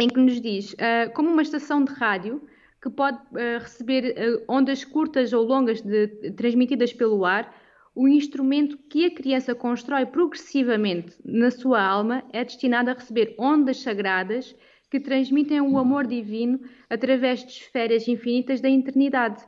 em 0.00 0.08
que 0.08 0.18
nos 0.18 0.40
diz, 0.40 0.72
uh, 0.72 1.12
como 1.14 1.30
uma 1.30 1.42
estação 1.42 1.84
de 1.84 1.92
rádio 1.92 2.42
que 2.82 2.88
pode 2.88 3.18
uh, 3.18 3.60
receber 3.60 4.14
uh, 4.16 4.44
ondas 4.48 4.84
curtas 4.84 5.32
ou 5.32 5.44
longas 5.44 5.82
de, 5.82 6.08
transmitidas 6.36 6.92
pelo 6.92 7.24
ar, 7.24 7.54
o 7.94 8.08
instrumento 8.08 8.76
que 8.90 9.04
a 9.04 9.14
criança 9.14 9.54
constrói 9.54 10.06
progressivamente 10.06 11.16
na 11.24 11.50
sua 11.50 11.80
alma 11.82 12.24
é 12.32 12.42
destinado 12.42 12.90
a 12.90 12.94
receber 12.94 13.34
ondas 13.38 13.78
sagradas 13.78 14.54
que 14.90 15.00
transmitem 15.00 15.60
o 15.60 15.78
amor 15.78 16.06
divino 16.06 16.60
através 16.88 17.44
de 17.44 17.52
esferas 17.52 18.06
infinitas 18.08 18.60
da 18.60 18.70
eternidade. 18.70 19.44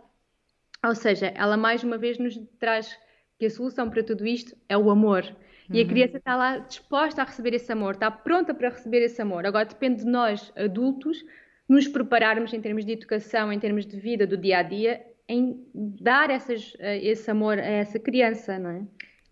Ou 0.84 0.94
seja, 0.94 1.32
ela 1.34 1.56
mais 1.56 1.82
uma 1.82 1.98
vez 1.98 2.18
nos 2.18 2.36
traz 2.58 2.96
que 3.38 3.46
a 3.46 3.50
solução 3.50 3.90
para 3.90 4.02
tudo 4.02 4.26
isto 4.26 4.56
é 4.68 4.76
o 4.76 4.90
amor. 4.90 5.24
E 5.70 5.80
a 5.80 5.86
criança 5.86 6.18
está 6.18 6.36
lá 6.36 6.58
disposta 6.58 7.22
a 7.22 7.24
receber 7.24 7.54
esse 7.54 7.70
amor, 7.72 7.94
está 7.94 8.10
pronta 8.10 8.54
para 8.54 8.68
receber 8.68 9.02
esse 9.02 9.20
amor. 9.20 9.44
Agora 9.44 9.64
depende 9.64 10.04
de 10.04 10.10
nós, 10.10 10.52
adultos, 10.56 11.24
nos 11.68 11.88
prepararmos 11.88 12.52
em 12.54 12.60
termos 12.60 12.84
de 12.84 12.92
educação, 12.92 13.52
em 13.52 13.58
termos 13.58 13.84
de 13.84 13.98
vida 13.98 14.26
do 14.26 14.36
dia 14.36 14.58
a 14.58 14.62
dia, 14.62 15.04
em 15.28 15.60
dar 15.74 16.30
essas, 16.30 16.76
eh, 16.78 17.04
esse 17.04 17.28
amor 17.28 17.58
a 17.58 17.64
essa 17.64 17.98
criança, 17.98 18.58
não 18.58 18.70
é? 18.70 18.82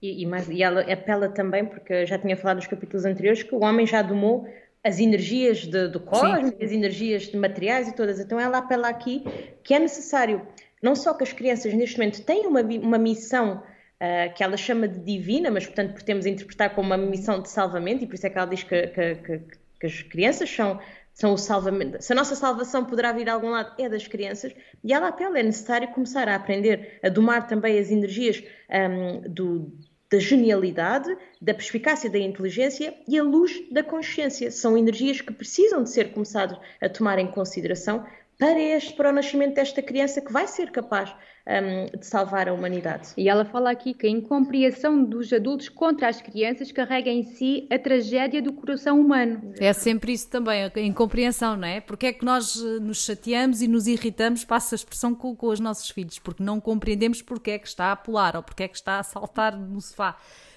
E, 0.02 0.22
e, 0.22 0.26
mais, 0.26 0.48
e 0.48 0.62
ela 0.62 0.80
apela 0.80 1.28
também, 1.28 1.64
porque 1.64 2.04
já 2.04 2.18
tinha 2.18 2.36
falado 2.36 2.56
nos 2.56 2.66
capítulos 2.66 3.04
anteriores, 3.06 3.42
que 3.42 3.54
o 3.54 3.62
homem 3.62 3.86
já 3.86 4.02
domou 4.02 4.46
as 4.84 5.00
energias 5.00 5.66
de, 5.66 5.88
do 5.88 5.98
cosmos, 5.98 6.52
as 6.60 6.70
energias 6.70 7.22
de 7.22 7.36
materiais 7.36 7.88
e 7.88 7.94
todas. 7.94 8.20
Então 8.20 8.38
ela 8.38 8.58
apela 8.58 8.88
aqui 8.88 9.24
que 9.62 9.72
é 9.72 9.78
necessário, 9.78 10.46
não 10.82 10.94
só 10.94 11.14
que 11.14 11.24
as 11.24 11.32
crianças 11.32 11.72
neste 11.72 11.96
momento 11.96 12.22
têm 12.22 12.46
uma, 12.46 12.60
uma 12.60 12.98
missão 12.98 13.62
uh, 13.62 14.34
que 14.34 14.44
ela 14.44 14.58
chama 14.58 14.86
de 14.86 15.00
divina, 15.00 15.50
mas 15.50 15.64
portanto 15.64 15.94
podemos 15.94 16.26
interpretar 16.26 16.74
como 16.74 16.88
uma 16.88 16.98
missão 16.98 17.40
de 17.40 17.48
salvamento, 17.48 18.04
e 18.04 18.06
por 18.06 18.14
isso 18.14 18.26
é 18.26 18.30
que 18.30 18.36
ela 18.36 18.46
diz 18.46 18.62
que, 18.62 18.86
que, 18.88 19.14
que, 19.14 19.42
que 19.80 19.86
as 19.86 20.02
crianças 20.02 20.50
são 20.50 20.78
são 21.14 21.32
o 21.32 21.38
salvamento. 21.38 22.02
Se 22.02 22.12
a 22.12 22.16
nossa 22.16 22.34
salvação 22.34 22.84
poderá 22.84 23.12
vir 23.12 23.22
de 23.22 23.30
algum 23.30 23.50
lado, 23.50 23.72
é 23.80 23.88
das 23.88 24.08
crianças. 24.08 24.52
E 24.82 24.92
ela 24.92 25.08
apela, 25.08 25.38
é 25.38 25.44
necessário 25.44 25.86
começar 25.92 26.28
a 26.28 26.34
aprender 26.34 26.98
a 27.04 27.08
domar 27.08 27.46
também 27.46 27.78
as 27.78 27.88
energias 27.88 28.42
um, 28.68 29.20
do, 29.32 29.72
da 30.14 30.20
genialidade, 30.20 31.16
da 31.42 31.52
perspicácia, 31.52 32.08
da 32.08 32.18
inteligência 32.20 32.94
e 33.08 33.18
a 33.18 33.22
luz 33.22 33.64
da 33.72 33.82
consciência. 33.82 34.48
São 34.48 34.78
energias 34.78 35.20
que 35.20 35.32
precisam 35.32 35.82
de 35.82 35.90
ser 35.90 36.12
começadas 36.12 36.56
a 36.80 36.88
tomar 36.88 37.18
em 37.18 37.26
consideração 37.26 38.06
para, 38.38 38.60
este, 38.60 38.94
para 38.94 39.10
o 39.10 39.12
nascimento 39.12 39.54
desta 39.54 39.82
criança 39.82 40.20
que 40.20 40.32
vai 40.32 40.46
ser 40.46 40.70
capaz 40.70 41.14
um, 41.46 41.98
de 41.98 42.06
salvar 42.06 42.48
a 42.48 42.52
humanidade. 42.52 43.08
E 43.16 43.28
ela 43.28 43.44
fala 43.44 43.70
aqui 43.70 43.94
que 43.94 44.06
a 44.06 44.10
incompreensão 44.10 45.04
dos 45.04 45.32
adultos 45.32 45.68
contra 45.68 46.08
as 46.08 46.20
crianças 46.20 46.72
carrega 46.72 47.10
em 47.10 47.22
si 47.22 47.68
a 47.70 47.78
tragédia 47.78 48.40
do 48.40 48.52
coração 48.52 48.98
humano. 48.98 49.52
É 49.58 49.72
sempre 49.72 50.12
isso 50.12 50.28
também, 50.28 50.64
a 50.64 50.80
incompreensão, 50.80 51.56
não 51.56 51.68
é? 51.68 51.80
Porque 51.80 52.06
é 52.06 52.12
que 52.12 52.24
nós 52.24 52.56
eh, 52.56 52.80
nos 52.80 53.04
chateamos 53.04 53.62
e 53.62 53.68
nos 53.68 53.86
irritamos, 53.86 54.44
passa 54.44 54.74
a 54.74 54.76
expressão 54.76 55.14
com, 55.14 55.36
com 55.36 55.48
os 55.48 55.60
nossos 55.60 55.90
filhos, 55.90 56.18
porque 56.18 56.42
não 56.42 56.60
compreendemos 56.60 57.20
porque 57.20 57.52
é 57.52 57.58
que 57.58 57.68
está 57.68 57.92
a 57.92 57.96
pular 57.96 58.36
ou 58.36 58.42
porque 58.42 58.62
é 58.62 58.68
que 58.68 58.76
está 58.76 58.98
a 58.98 59.02
saltar 59.02 59.56
no 59.56 59.80
sofá 59.80 60.16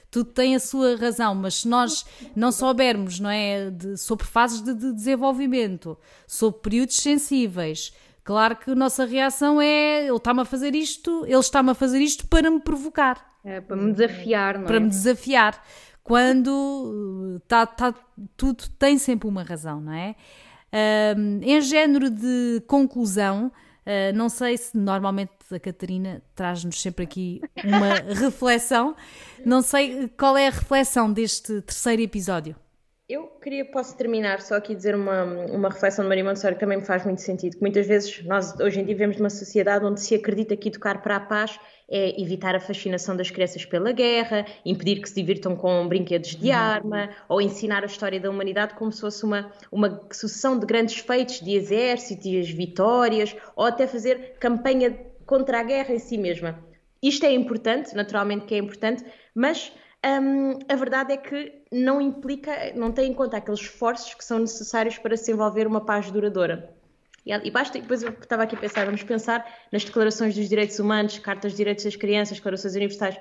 tudo 0.10 0.32
tem 0.32 0.56
a 0.56 0.60
sua 0.60 0.96
razão, 0.96 1.36
mas 1.36 1.56
se 1.56 1.68
nós 1.68 2.06
não 2.36 2.52
soubermos, 2.52 3.20
não 3.20 3.30
é, 3.30 3.70
de, 3.70 3.98
sobre 3.98 4.26
fases 4.26 4.62
de, 4.62 4.74
de 4.74 4.94
desenvolvimento, 4.94 5.98
sobre 6.26 6.62
períodos 6.62 6.96
sensíveis, 6.98 7.94
claro 8.24 8.56
que 8.56 8.72
a 8.72 8.76
nossa 8.76 9.06
reação 9.06 9.62
é 9.62 10.06
ele 10.06 10.16
está-me 10.16 10.42
a 10.42 10.46
fazer 10.46 10.76
isto, 10.76 11.26
ele 11.26 11.40
está-me 11.40 11.72
a 11.72 11.74
fazer 11.74 12.00
isto 12.00 12.28
para 12.28 12.50
me 12.50 12.60
provocar. 12.60 13.38
É, 13.44 13.62
para 13.62 13.78
me 13.78 13.94
desafiar, 13.94 14.56
não 14.56 14.64
é? 14.64 14.68
Para 14.68 14.80
me 14.80 14.90
desafiar. 14.90 15.64
Quando 16.04 17.42
tá, 17.48 17.66
tá, 17.66 17.94
tudo 18.36 18.64
tem 18.80 18.98
sempre 18.98 19.28
uma 19.28 19.44
razão, 19.44 19.82
não 19.82 19.94
é? 19.94 20.16
Um, 21.18 21.40
em 21.42 21.62
género 21.62 22.10
de 22.10 22.62
conclusão, 22.68 23.52
uh, 23.88 24.16
não 24.16 24.30
sei 24.30 24.58
se 24.58 24.78
normalmente 24.78 25.32
a 25.52 25.60
Catarina 25.60 26.22
traz-nos 26.36 26.82
sempre 26.82 27.06
aqui 27.06 27.42
uma 27.64 27.96
reflexão. 28.14 28.96
Não 29.46 29.62
sei 29.62 30.10
qual 30.18 30.38
é 30.38 30.48
a 30.48 30.52
reflexão 30.52 31.12
deste 31.12 31.62
terceiro 31.62 32.02
episódio. 32.02 32.56
Eu 33.10 33.28
queria, 33.42 33.64
posso 33.64 33.96
terminar 33.96 34.42
só 34.42 34.56
aqui 34.56 34.76
dizer 34.76 34.94
uma, 34.94 35.24
uma 35.24 35.70
reflexão 35.70 36.04
de 36.04 36.10
Maria 36.10 36.26
Montessori 36.26 36.56
que 36.56 36.60
também 36.60 36.78
me 36.78 36.86
faz 36.86 37.06
muito 37.06 37.22
sentido, 37.22 37.56
que 37.56 37.62
muitas 37.62 37.88
vezes 37.88 38.22
nós 38.26 38.60
hoje 38.60 38.82
em 38.82 38.86
dia 38.86 38.94
vivemos 38.94 39.16
numa 39.16 39.30
sociedade 39.30 39.86
onde 39.86 40.02
se 40.02 40.14
acredita 40.14 40.58
que 40.58 40.68
educar 40.68 41.02
para 41.02 41.16
a 41.16 41.20
paz 41.22 41.58
é 41.90 42.22
evitar 42.22 42.56
a 42.56 42.60
fascinação 42.60 43.16
das 43.16 43.32
crianças 43.32 43.66
pela 43.66 43.92
guerra, 43.92 44.46
impedir 44.66 45.02
que 45.02 45.08
se 45.08 45.16
divirtam 45.16 45.56
com 45.56 45.88
brinquedos 45.88 46.36
de 46.36 46.50
uhum. 46.50 46.56
arma, 46.56 47.10
ou 47.30 47.42
ensinar 47.42 47.84
a 47.84 47.86
história 47.86 48.20
da 48.20 48.30
humanidade 48.30 48.74
como 48.74 48.92
se 48.92 49.02
fosse 49.02 49.24
uma, 49.24 49.52
uma 49.72 50.02
sucessão 50.12 50.60
de 50.60 50.66
grandes 50.66 51.00
feitos, 51.00 51.40
de 51.40 51.56
exércitos, 51.56 52.50
vitórias, 52.50 53.36
ou 53.56 53.66
até 53.66 53.88
fazer 53.88 54.36
campanha 54.40 54.98
contra 55.26 55.60
a 55.60 55.64
guerra 55.64 55.94
em 55.94 56.00
si 56.00 56.18
mesma. 56.18 56.60
Isto 57.02 57.26
é 57.26 57.32
importante, 57.32 57.96
naturalmente 57.96 58.46
que 58.46 58.56
é 58.56 58.58
importante, 58.58 59.06
mas 59.34 59.72
hum, 60.06 60.60
a 60.68 60.76
verdade 60.76 61.14
é 61.14 61.18
que 61.18 61.54
não 61.72 62.02
implica, 62.02 62.74
não 62.76 62.92
tem 62.92 63.12
em 63.12 63.14
conta 63.14 63.38
aqueles 63.38 63.62
esforços 63.62 64.14
que 64.14 64.26
são 64.26 64.40
necessários 64.40 64.98
para 64.98 65.16
se 65.16 65.32
envolver 65.32 65.68
uma 65.68 65.86
paz 65.86 66.10
duradoura. 66.12 66.77
E, 67.28 67.48
e 67.48 67.52
basta, 67.52 67.78
depois 67.78 68.02
eu 68.02 68.10
estava 68.10 68.44
aqui 68.44 68.56
a 68.56 68.60
pensar, 68.60 68.86
vamos 68.86 69.04
pensar 69.04 69.46
nas 69.72 69.84
declarações 69.84 70.34
dos 70.34 70.48
direitos 70.48 70.80
humanos, 70.80 71.20
cartas 71.20 71.52
de 71.52 71.58
direitos 71.58 71.84
das 71.84 71.96
crianças, 71.96 72.38
declarações 72.38 72.74
universais. 72.74 73.20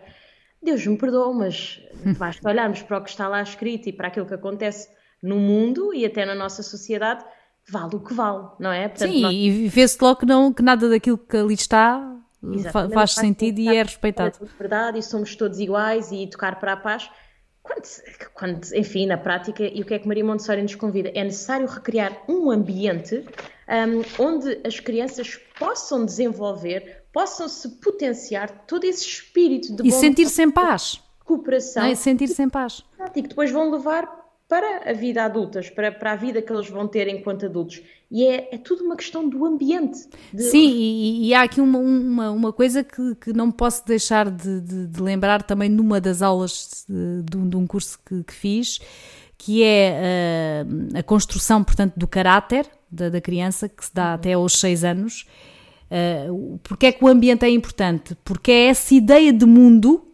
Deus 0.63 0.87
me 0.87 0.97
perdoa, 0.97 1.35
mas 1.35 1.81
basta 2.17 2.49
olharmos 2.49 2.83
para 2.83 2.99
o 2.99 3.03
que 3.03 3.11
está 3.11 3.27
lá 3.27 3.43
escrito 3.43 3.89
e 3.89 3.93
para 3.93 4.09
aquilo 4.09 4.27
que 4.27 4.35
acontece 4.35 4.89
no 5.21 5.37
mundo 5.37 5.93
e 5.93 6.07
até 6.07 6.25
na 6.25 6.35
nossa 6.35 6.63
sociedade 6.63 7.25
vale 7.69 7.97
o 7.97 8.01
que 8.01 8.15
vale, 8.15 8.47
não 8.61 8.71
é? 8.71 8.89
Portanto, 8.89 9.11
Sim, 9.11 9.23
nós... 9.23 9.35
e 9.35 9.69
vê-se 9.69 9.99
logo 10.01 10.21
que, 10.21 10.27
não, 10.27 10.53
que 10.53 10.63
nada 10.63 10.89
daquilo 10.89 11.19
que 11.19 11.37
ali 11.37 11.55
está 11.55 12.17
Exatamente. 12.41 12.95
faz 12.95 13.13
sentido 13.13 13.59
e 13.59 13.69
é 13.69 13.83
respeitado. 13.83 14.37
É 14.41 14.59
verdade, 14.59 14.99
e 15.01 15.03
somos 15.03 15.35
todos 15.35 15.59
iguais 15.59 16.13
e 16.13 16.29
tocar 16.29 16.61
para 16.61 16.75
a 16.75 16.77
paz. 16.77 17.11
Quando, 17.61 17.83
quando, 18.35 18.77
enfim, 18.77 19.07
na 19.07 19.19
prática, 19.19 19.65
e 19.65 19.83
o 19.83 19.85
que 19.85 19.95
é 19.95 19.99
que 19.99 20.07
Maria 20.07 20.25
Montessori 20.25 20.63
nos 20.63 20.77
convida? 20.77 21.11
É 21.13 21.25
necessário 21.25 21.67
recriar 21.67 22.23
um 22.29 22.53
ambiente 22.53 23.25
um, 23.69 24.23
onde 24.23 24.61
as 24.65 24.79
crianças 24.81 25.39
possam 25.59 26.05
desenvolver, 26.05 27.05
possam 27.13 27.49
se 27.49 27.69
potenciar 27.81 28.65
todo 28.67 28.85
esse 28.85 29.07
espírito 29.07 29.75
de 29.75 29.89
E 29.89 29.93
sentir-se 29.93 30.43
em 30.43 30.51
paz. 30.51 31.01
Cooperação. 31.25 31.85
É? 31.85 31.95
Sentir-se 31.95 32.41
em 32.43 32.49
paz. 32.49 32.85
E 33.15 33.23
que 33.23 33.29
depois 33.29 33.51
vão 33.51 33.71
levar 33.71 34.27
para 34.49 34.89
a 34.91 34.93
vida 34.93 35.25
adultas, 35.25 35.69
para, 35.69 35.91
para 35.91 36.13
a 36.13 36.17
vida 36.17 36.41
que 36.41 36.53
eles 36.53 36.69
vão 36.69 36.87
ter 36.87 37.09
enquanto 37.09 37.47
adultos. 37.47 37.83
E 38.09 38.25
é, 38.25 38.49
é 38.53 38.59
tudo 38.59 38.85
uma 38.85 38.95
questão 38.95 39.29
do 39.29 39.45
ambiente. 39.45 40.09
De... 40.33 40.45
Sim, 40.45 40.69
e, 40.69 41.29
e, 41.29 41.35
há 41.35 41.43
aqui 41.43 41.61
uma, 41.61 41.79
uma, 41.79 42.31
uma 42.31 42.53
coisa 42.53 42.85
que, 42.85 43.17
que 43.17 43.33
não 43.33 43.51
posso 43.51 43.85
deixar 43.85 44.31
de, 44.31 44.61
de, 44.61 44.87
de 44.87 45.03
lembrar 45.03 45.43
também 45.43 45.69
numa 45.69 46.01
das 46.01 46.23
aulas 46.23 46.85
de, 46.89 47.23
de, 47.23 47.37
um, 47.37 47.49
de 47.49 47.57
um, 47.57 47.67
curso 47.67 47.99
que, 48.07 48.23
que, 48.23 48.33
fiz, 48.33 48.79
que 49.37 49.65
é 49.65 50.65
uh, 50.65 50.99
a 50.99 51.03
construção, 51.03 51.65
portanto, 51.65 51.95
do 51.97 52.07
caráter 52.07 52.69
da, 52.91 53.09
da, 53.09 53.21
criança, 53.21 53.69
que 53.69 53.85
se 53.85 53.95
dá 53.95 54.15
até 54.15 54.33
aos 54.35 54.59
seis 54.59 54.85
anos. 54.85 55.27
Uh, 55.91 56.59
porque 56.65 56.87
é 56.87 56.93
que 56.93 57.05
o 57.05 57.09
ambiente 57.09 57.45
é 57.45 57.51
importante? 57.51 58.17
Porque 58.25 58.51
é 58.51 58.67
essa 58.67 58.95
ideia 58.95 59.33
de 59.33 59.47
mundo 59.47 60.07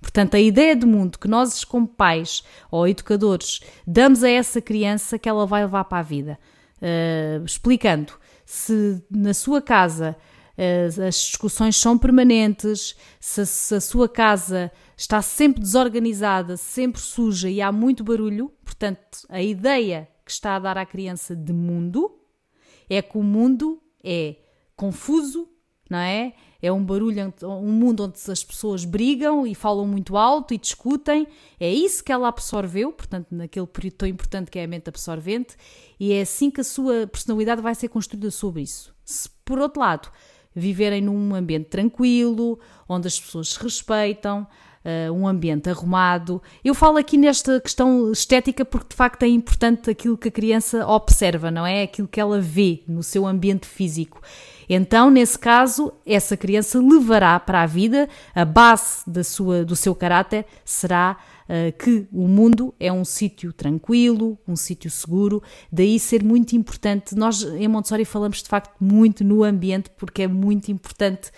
Portanto, 0.00 0.36
a 0.36 0.40
ideia 0.40 0.76
de 0.76 0.86
mundo 0.86 1.18
que 1.18 1.28
nós, 1.28 1.64
como 1.64 1.86
pais 1.86 2.42
ou 2.70 2.86
educadores, 2.86 3.60
damos 3.86 4.22
a 4.22 4.30
essa 4.30 4.60
criança 4.60 5.18
que 5.18 5.28
ela 5.28 5.44
vai 5.44 5.62
levar 5.62 5.84
para 5.84 5.98
a 5.98 6.02
vida. 6.02 6.38
Uh, 6.80 7.44
explicando, 7.44 8.12
se 8.46 9.02
na 9.10 9.34
sua 9.34 9.60
casa 9.60 10.16
uh, 10.56 11.02
as 11.06 11.14
discussões 11.16 11.76
são 11.76 11.98
permanentes, 11.98 12.96
se, 13.18 13.44
se, 13.44 13.74
a 13.74 13.80
sua 13.80 14.08
casa 14.08 14.70
está 14.96 15.20
sempre 15.20 15.60
desorganizada, 15.60 16.56
sempre 16.56 17.00
suja 17.00 17.50
e 17.50 17.60
há 17.60 17.72
muito 17.72 18.04
barulho, 18.04 18.52
portanto, 18.64 19.26
a 19.28 19.42
ideia 19.42 20.08
que 20.24 20.30
está 20.30 20.56
a 20.56 20.58
dar 20.58 20.78
à 20.78 20.86
criança 20.86 21.34
de 21.34 21.52
mundo 21.52 22.17
é 22.88 23.02
que 23.02 23.18
o 23.18 23.22
mundo 23.22 23.82
é 24.02 24.36
confuso, 24.76 25.48
não 25.90 25.98
é? 25.98 26.34
É 26.60 26.72
um 26.72 26.84
barulho, 26.84 27.32
um 27.44 27.72
mundo 27.72 28.04
onde 28.04 28.18
as 28.30 28.42
pessoas 28.42 28.84
brigam 28.84 29.46
e 29.46 29.54
falam 29.54 29.86
muito 29.86 30.16
alto 30.16 30.52
e 30.52 30.58
discutem. 30.58 31.26
É 31.58 31.72
isso 31.72 32.02
que 32.02 32.10
ela 32.10 32.28
absorveu, 32.28 32.92
portanto, 32.92 33.28
naquele 33.30 33.66
período 33.66 33.94
tão 33.94 34.08
importante 34.08 34.50
que 34.50 34.58
é 34.58 34.64
a 34.64 34.68
mente 34.68 34.88
absorvente, 34.88 35.56
e 36.00 36.12
é 36.12 36.22
assim 36.22 36.50
que 36.50 36.60
a 36.60 36.64
sua 36.64 37.06
personalidade 37.06 37.62
vai 37.62 37.74
ser 37.74 37.88
construída 37.88 38.30
sobre 38.30 38.62
isso. 38.62 38.92
Se, 39.04 39.30
por 39.44 39.58
outro 39.60 39.80
lado, 39.80 40.10
viverem 40.54 41.00
num 41.00 41.34
ambiente 41.34 41.66
tranquilo, 41.66 42.58
onde 42.88 43.06
as 43.06 43.18
pessoas 43.20 43.50
se 43.50 43.62
respeitam, 43.62 44.46
uh, 44.88 45.12
um 45.12 45.28
ambiente 45.28 45.68
arrumado. 45.68 46.42
Eu 46.64 46.74
falo 46.74 46.96
aqui 46.96 47.16
nesta 47.16 47.60
questão 47.60 48.10
estética 48.10 48.64
porque 48.64 48.88
de 48.90 48.96
facto 48.96 49.22
é 49.22 49.28
importante 49.28 49.90
aquilo 49.90 50.16
que 50.16 50.28
a 50.28 50.32
criança 50.32 50.86
observa, 50.86 51.50
não 51.50 51.66
é? 51.66 51.82
Aquilo 51.82 52.08
que 52.08 52.20
ela 52.20 52.40
vê 52.40 52.82
no 52.88 53.02
seu 53.02 53.26
ambiente 53.26 53.66
físico. 53.66 54.20
Então, 54.68 55.10
nesse 55.10 55.38
caso, 55.38 55.92
essa 56.04 56.36
criança 56.36 56.78
levará 56.78 57.40
para 57.40 57.62
a 57.62 57.66
vida 57.66 58.08
a 58.34 58.44
base 58.44 59.02
da 59.06 59.24
sua, 59.24 59.64
do 59.64 59.74
seu 59.74 59.94
caráter 59.94 60.44
será 60.62 61.16
uh, 61.48 61.72
que 61.78 62.06
o 62.12 62.28
mundo 62.28 62.74
é 62.78 62.92
um 62.92 63.04
sítio 63.04 63.50
tranquilo, 63.52 64.38
um 64.46 64.56
sítio 64.56 64.90
seguro. 64.90 65.42
Daí 65.72 65.98
ser 65.98 66.22
muito 66.22 66.54
importante. 66.54 67.14
Nós 67.14 67.42
em 67.42 67.66
Montessori 67.66 68.04
falamos 68.04 68.42
de 68.42 68.48
facto 68.48 68.74
muito 68.78 69.24
no 69.24 69.42
ambiente 69.42 69.90
porque 69.96 70.22
é 70.22 70.28
muito 70.28 70.70
importante 70.70 71.30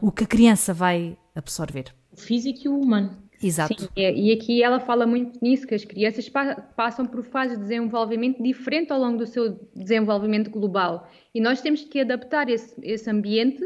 o 0.00 0.10
que 0.10 0.24
a 0.24 0.26
criança 0.26 0.74
vai 0.74 1.16
absorver. 1.34 1.97
Físico 2.18 2.60
e 2.64 2.68
o 2.68 2.78
humano. 2.78 3.16
Exato. 3.42 3.80
Sim, 3.80 3.88
e 3.96 4.32
aqui 4.32 4.62
ela 4.62 4.80
fala 4.80 5.06
muito 5.06 5.38
nisso, 5.40 5.66
que 5.66 5.74
as 5.74 5.84
crianças 5.84 6.28
passam 6.76 7.06
por 7.06 7.22
fases 7.24 7.56
de 7.56 7.62
desenvolvimento 7.62 8.42
diferente 8.42 8.92
ao 8.92 8.98
longo 8.98 9.18
do 9.18 9.26
seu 9.26 9.60
desenvolvimento 9.74 10.50
global. 10.50 11.08
E 11.32 11.40
nós 11.40 11.60
temos 11.60 11.84
que 11.84 12.00
adaptar 12.00 12.48
esse, 12.48 12.74
esse 12.82 13.08
ambiente 13.08 13.62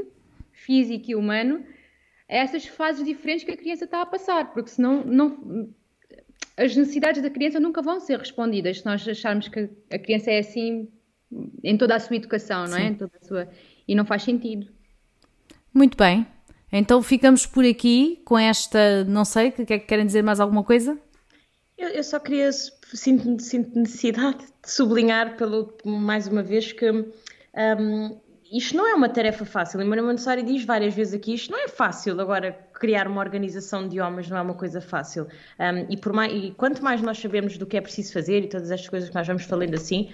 físico 0.52 1.10
e 1.10 1.14
humano 1.14 1.64
a 2.28 2.34
essas 2.34 2.66
fases 2.66 3.04
diferentes 3.04 3.44
que 3.44 3.52
a 3.52 3.56
criança 3.56 3.84
está 3.84 4.02
a 4.02 4.06
passar, 4.06 4.52
porque 4.52 4.68
senão 4.68 5.02
não, 5.04 5.72
as 6.56 6.76
necessidades 6.76 7.22
da 7.22 7.30
criança 7.30 7.58
nunca 7.58 7.80
vão 7.80 7.98
ser 7.98 8.18
respondidas 8.18 8.80
se 8.80 8.86
nós 8.86 9.06
acharmos 9.08 9.48
que 9.48 9.70
a 9.90 9.98
criança 9.98 10.30
é 10.30 10.38
assim 10.38 10.88
em 11.64 11.78
toda 11.78 11.96
a 11.96 12.00
sua 12.00 12.16
educação, 12.16 12.66
não 12.66 12.76
é? 12.76 12.88
Em 12.88 12.94
toda 12.94 13.12
a 13.20 13.24
sua... 13.24 13.48
E 13.88 13.94
não 13.94 14.04
faz 14.04 14.22
sentido. 14.22 14.68
Muito 15.72 15.96
bem. 15.96 16.26
Então 16.72 17.02
ficamos 17.02 17.44
por 17.44 17.64
aqui 17.64 18.22
com 18.24 18.38
esta, 18.38 19.04
não 19.04 19.24
sei, 19.24 19.50
que, 19.50 19.64
que 19.66 19.78
querem 19.80 20.06
dizer 20.06 20.22
mais 20.22 20.40
alguma 20.40 20.64
coisa? 20.64 20.98
Eu, 21.76 21.88
eu 21.88 22.02
só 22.02 22.18
queria, 22.18 22.50
sinto, 22.52 23.40
sinto, 23.42 23.78
necessidade 23.78 24.38
de 24.38 24.70
sublinhar 24.70 25.36
pelo, 25.36 25.76
mais 25.84 26.26
uma 26.26 26.42
vez 26.42 26.72
que 26.72 26.90
um, 26.90 28.20
isto 28.52 28.76
não 28.76 28.86
é 28.86 28.94
uma 28.94 29.08
tarefa 29.08 29.44
fácil. 29.44 29.80
E 29.80 29.84
Maria 29.84 30.04
Montessori 30.04 30.42
diz 30.42 30.64
várias 30.64 30.94
vezes 30.94 31.14
aqui, 31.14 31.34
isto 31.34 31.50
não 31.50 31.58
é 31.58 31.68
fácil. 31.68 32.20
Agora, 32.20 32.52
criar 32.74 33.08
uma 33.08 33.20
organização 33.20 33.88
de 33.88 34.00
homens 34.00 34.28
não 34.28 34.36
é 34.36 34.42
uma 34.42 34.54
coisa 34.54 34.80
fácil. 34.80 35.26
Um, 35.58 35.86
e, 35.90 35.96
por 35.96 36.12
mais, 36.12 36.32
e 36.32 36.50
quanto 36.52 36.84
mais 36.84 37.00
nós 37.00 37.18
sabemos 37.18 37.56
do 37.56 37.66
que 37.66 37.76
é 37.76 37.80
preciso 37.80 38.12
fazer 38.12 38.44
e 38.44 38.48
todas 38.48 38.70
estas 38.70 38.88
coisas 38.88 39.08
que 39.08 39.14
nós 39.14 39.26
vamos 39.26 39.44
falando 39.44 39.74
assim, 39.74 40.10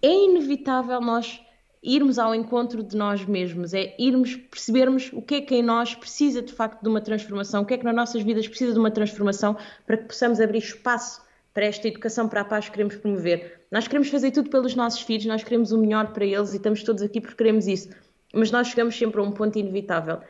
é 0.00 0.08
inevitável 0.08 1.00
nós 1.00 1.40
irmos 1.82 2.18
ao 2.18 2.34
encontro 2.34 2.82
de 2.82 2.96
nós 2.96 3.24
mesmos, 3.24 3.72
é 3.72 3.94
irmos 3.98 4.36
percebermos 4.36 5.10
o 5.12 5.22
que 5.22 5.36
é 5.36 5.40
que 5.40 5.54
em 5.54 5.62
nós 5.62 5.94
precisa 5.94 6.42
de 6.42 6.52
facto 6.52 6.82
de 6.82 6.88
uma 6.88 7.00
transformação, 7.00 7.62
o 7.62 7.66
que 7.66 7.74
é 7.74 7.78
que 7.78 7.84
nas 7.84 7.94
nossas 7.94 8.22
vidas 8.22 8.46
precisa 8.46 8.72
de 8.72 8.78
uma 8.78 8.90
transformação 8.90 9.56
para 9.86 9.96
que 9.96 10.04
possamos 10.04 10.40
abrir 10.40 10.58
espaço 10.58 11.22
para 11.54 11.64
esta 11.64 11.88
educação 11.88 12.28
para 12.28 12.42
a 12.42 12.44
paz 12.44 12.66
que 12.66 12.72
queremos 12.72 12.96
promover. 12.96 13.62
Nós 13.70 13.88
queremos 13.88 14.08
fazer 14.08 14.30
tudo 14.30 14.50
pelos 14.50 14.74
nossos 14.74 15.00
filhos, 15.00 15.24
nós 15.26 15.42
queremos 15.42 15.72
o 15.72 15.78
melhor 15.78 16.12
para 16.12 16.24
eles 16.24 16.52
e 16.52 16.56
estamos 16.56 16.82
todos 16.82 17.02
aqui 17.02 17.20
porque 17.20 17.36
queremos 17.36 17.66
isso, 17.66 17.88
mas 18.32 18.50
nós 18.50 18.68
chegamos 18.68 18.96
sempre 18.96 19.20
a 19.20 19.24
um 19.24 19.32
ponto 19.32 19.58
inevitável. 19.58 20.20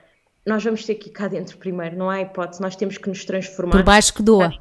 Nós 0.47 0.65
vamos 0.65 0.85
ter 0.85 0.95
que 0.95 1.09
ir 1.09 1.13
cá 1.13 1.29
dentro 1.29 1.59
primeiro, 1.59 1.97
não 1.97 2.09
há 2.09 2.23
hipótese, 2.23 2.63
nós 2.63 2.77
temos 2.77 2.97
que 2.97 3.09
nos 3.09 3.25
transformar. 3.25 3.73
Por 3.73 3.83
baixo 3.83 4.15
que 4.15 4.23
doa. 4.23 4.55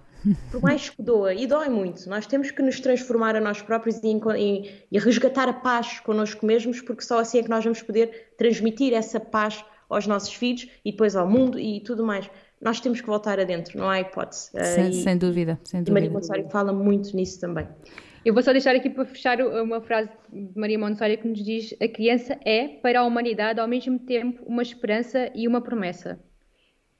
Por 0.51 0.62
mais 0.62 0.89
que 0.89 1.01
doa, 1.01 1.34
e 1.34 1.47
dói 1.47 1.69
muito, 1.69 2.10
nós 2.10 2.25
temos 2.27 2.51
que 2.51 2.62
nos 2.62 2.79
transformar 2.79 3.36
a 3.36 3.39
nós 3.39 3.62
próprios 3.62 3.97
e, 4.03 4.19
e, 4.38 4.71
e 4.91 4.99
resgatar 4.99 5.47
a 5.47 5.53
paz 5.53 5.99
connosco 6.01 6.45
mesmos, 6.45 6.82
porque 6.82 7.03
só 7.03 7.19
assim 7.19 7.39
é 7.39 7.43
que 7.43 7.49
nós 7.49 7.63
vamos 7.63 7.82
poder 7.82 8.34
transmitir 8.38 8.93
essa 8.93 9.19
paz 9.19 9.63
aos 9.89 10.05
nossos 10.05 10.34
filhos 10.34 10.69
e 10.84 10.91
depois 10.91 11.15
ao 11.15 11.27
mundo 11.27 11.60
e 11.60 11.82
tudo 11.82 12.05
mais. 12.05 12.29
Nós 12.62 12.79
temos 12.79 12.99
que 12.99 13.08
voltar 13.08 13.39
adentro, 13.39 13.77
não 13.77 13.89
há 13.89 14.01
hipótese. 14.01 14.51
Sem, 14.51 14.89
e, 14.89 14.93
sem 14.93 15.17
dúvida, 15.17 15.58
sem 15.63 15.82
dúvida. 15.82 15.91
E 15.91 15.93
Maria 15.93 16.10
Montessori 16.10 16.45
fala 16.51 16.73
muito 16.73 17.15
nisso 17.15 17.39
também. 17.39 17.67
Eu 18.25 18.34
vou 18.34 18.43
só 18.43 18.51
deixar 18.51 18.75
aqui 18.75 18.89
para 18.89 19.05
fechar 19.05 19.39
uma 19.39 19.79
frase 19.79 20.10
de 20.29 20.60
Maria 20.60 20.77
Montessori 20.77 21.15
que 21.15 21.27
nos 21.27 21.41
diz: 21.41 21.73
A 21.82 21.88
criança 21.88 22.38
é, 22.43 22.67
para 22.67 22.99
a 22.99 23.05
humanidade, 23.05 23.62
ao 23.62 23.67
mesmo 23.67 23.97
tempo, 23.97 24.43
uma 24.45 24.62
esperança 24.62 25.32
e 25.34 25.47
uma 25.47 25.62
promessa. 25.62 26.19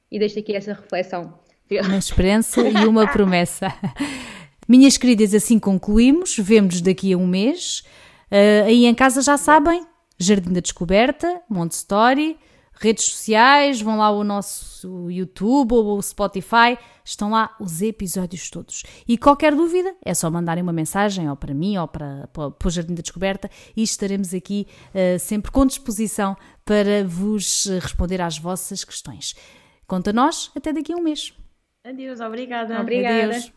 E 0.10 0.17
deixo 0.17 0.39
aqui 0.39 0.55
essa 0.55 0.73
reflexão. 0.73 1.38
Uma 1.71 1.97
esperança 1.97 2.62
e 2.67 2.88
uma 2.88 3.08
promessa. 3.08 3.71
Minhas 4.67 4.97
queridas, 4.97 5.34
assim 5.34 5.60
concluímos. 5.60 6.36
Vemo-nos 6.38 6.82
daqui 6.82 7.13
a 7.13 7.17
um 7.17 7.27
mês. 7.27 7.84
Uh, 8.32 8.65
aí 8.65 8.86
em 8.86 8.95
casa 8.95 9.21
já 9.21 9.38
sabem: 9.38 9.86
Jardim 10.17 10.51
da 10.51 10.62
Descoberta, 10.62 11.41
Montessori, 11.47 12.38
redes 12.73 13.05
sociais, 13.05 13.82
vão 13.82 13.97
lá 13.97 14.05
ao 14.05 14.23
nosso 14.23 15.12
YouTube 15.12 15.73
ou 15.73 15.97
o 15.97 16.01
Spotify, 16.01 16.77
estão 17.03 17.29
lá 17.29 17.55
os 17.60 17.82
episódios 17.82 18.49
todos. 18.49 18.84
E 19.08 19.17
qualquer 19.17 19.53
dúvida 19.53 19.93
é 20.03 20.13
só 20.13 20.29
mandarem 20.29 20.63
uma 20.63 20.73
mensagem 20.73 21.29
ou 21.29 21.36
para 21.36 21.53
mim 21.53 21.77
ou 21.77 21.88
para, 21.88 22.27
para, 22.34 22.51
para 22.51 22.67
o 22.67 22.71
Jardim 22.71 22.95
da 22.95 23.01
Descoberta 23.01 23.49
e 23.75 23.84
estaremos 23.84 24.34
aqui 24.34 24.67
uh, 24.89 25.19
sempre 25.19 25.51
com 25.51 25.65
disposição 25.65 26.36
para 26.65 27.03
vos 27.08 27.65
responder 27.82 28.21
às 28.21 28.38
vossas 28.38 28.84
questões. 28.84 29.36
Conta 29.86 30.13
nós, 30.13 30.51
até 30.55 30.71
daqui 30.71 30.93
a 30.93 30.95
um 30.95 31.01
mês. 31.01 31.34
Adeus, 31.83 32.19
obrigada. 32.19 32.79
Obrigada. 32.79 33.37
Adeus. 33.37 33.53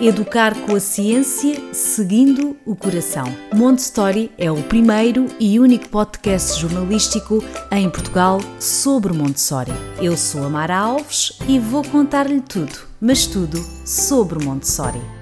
Educar 0.00 0.54
com 0.66 0.74
a 0.74 0.80
ciência, 0.80 1.72
seguindo 1.72 2.56
o 2.66 2.74
coração. 2.74 3.24
Montessori 3.54 4.32
é 4.36 4.50
o 4.50 4.62
primeiro 4.64 5.26
e 5.38 5.58
único 5.60 5.88
podcast 5.88 6.60
jornalístico 6.60 7.38
em 7.70 7.88
Portugal 7.88 8.38
sobre 8.58 9.12
Montessori. 9.12 9.70
Eu 10.02 10.16
sou 10.16 10.44
a 10.44 10.50
Mara 10.50 10.76
Alves 10.76 11.38
e 11.48 11.58
vou 11.58 11.84
contar-lhe 11.84 12.40
tudo, 12.40 12.76
mas 13.00 13.26
tudo 13.26 13.56
sobre 13.86 14.44
Montessori. 14.44 15.21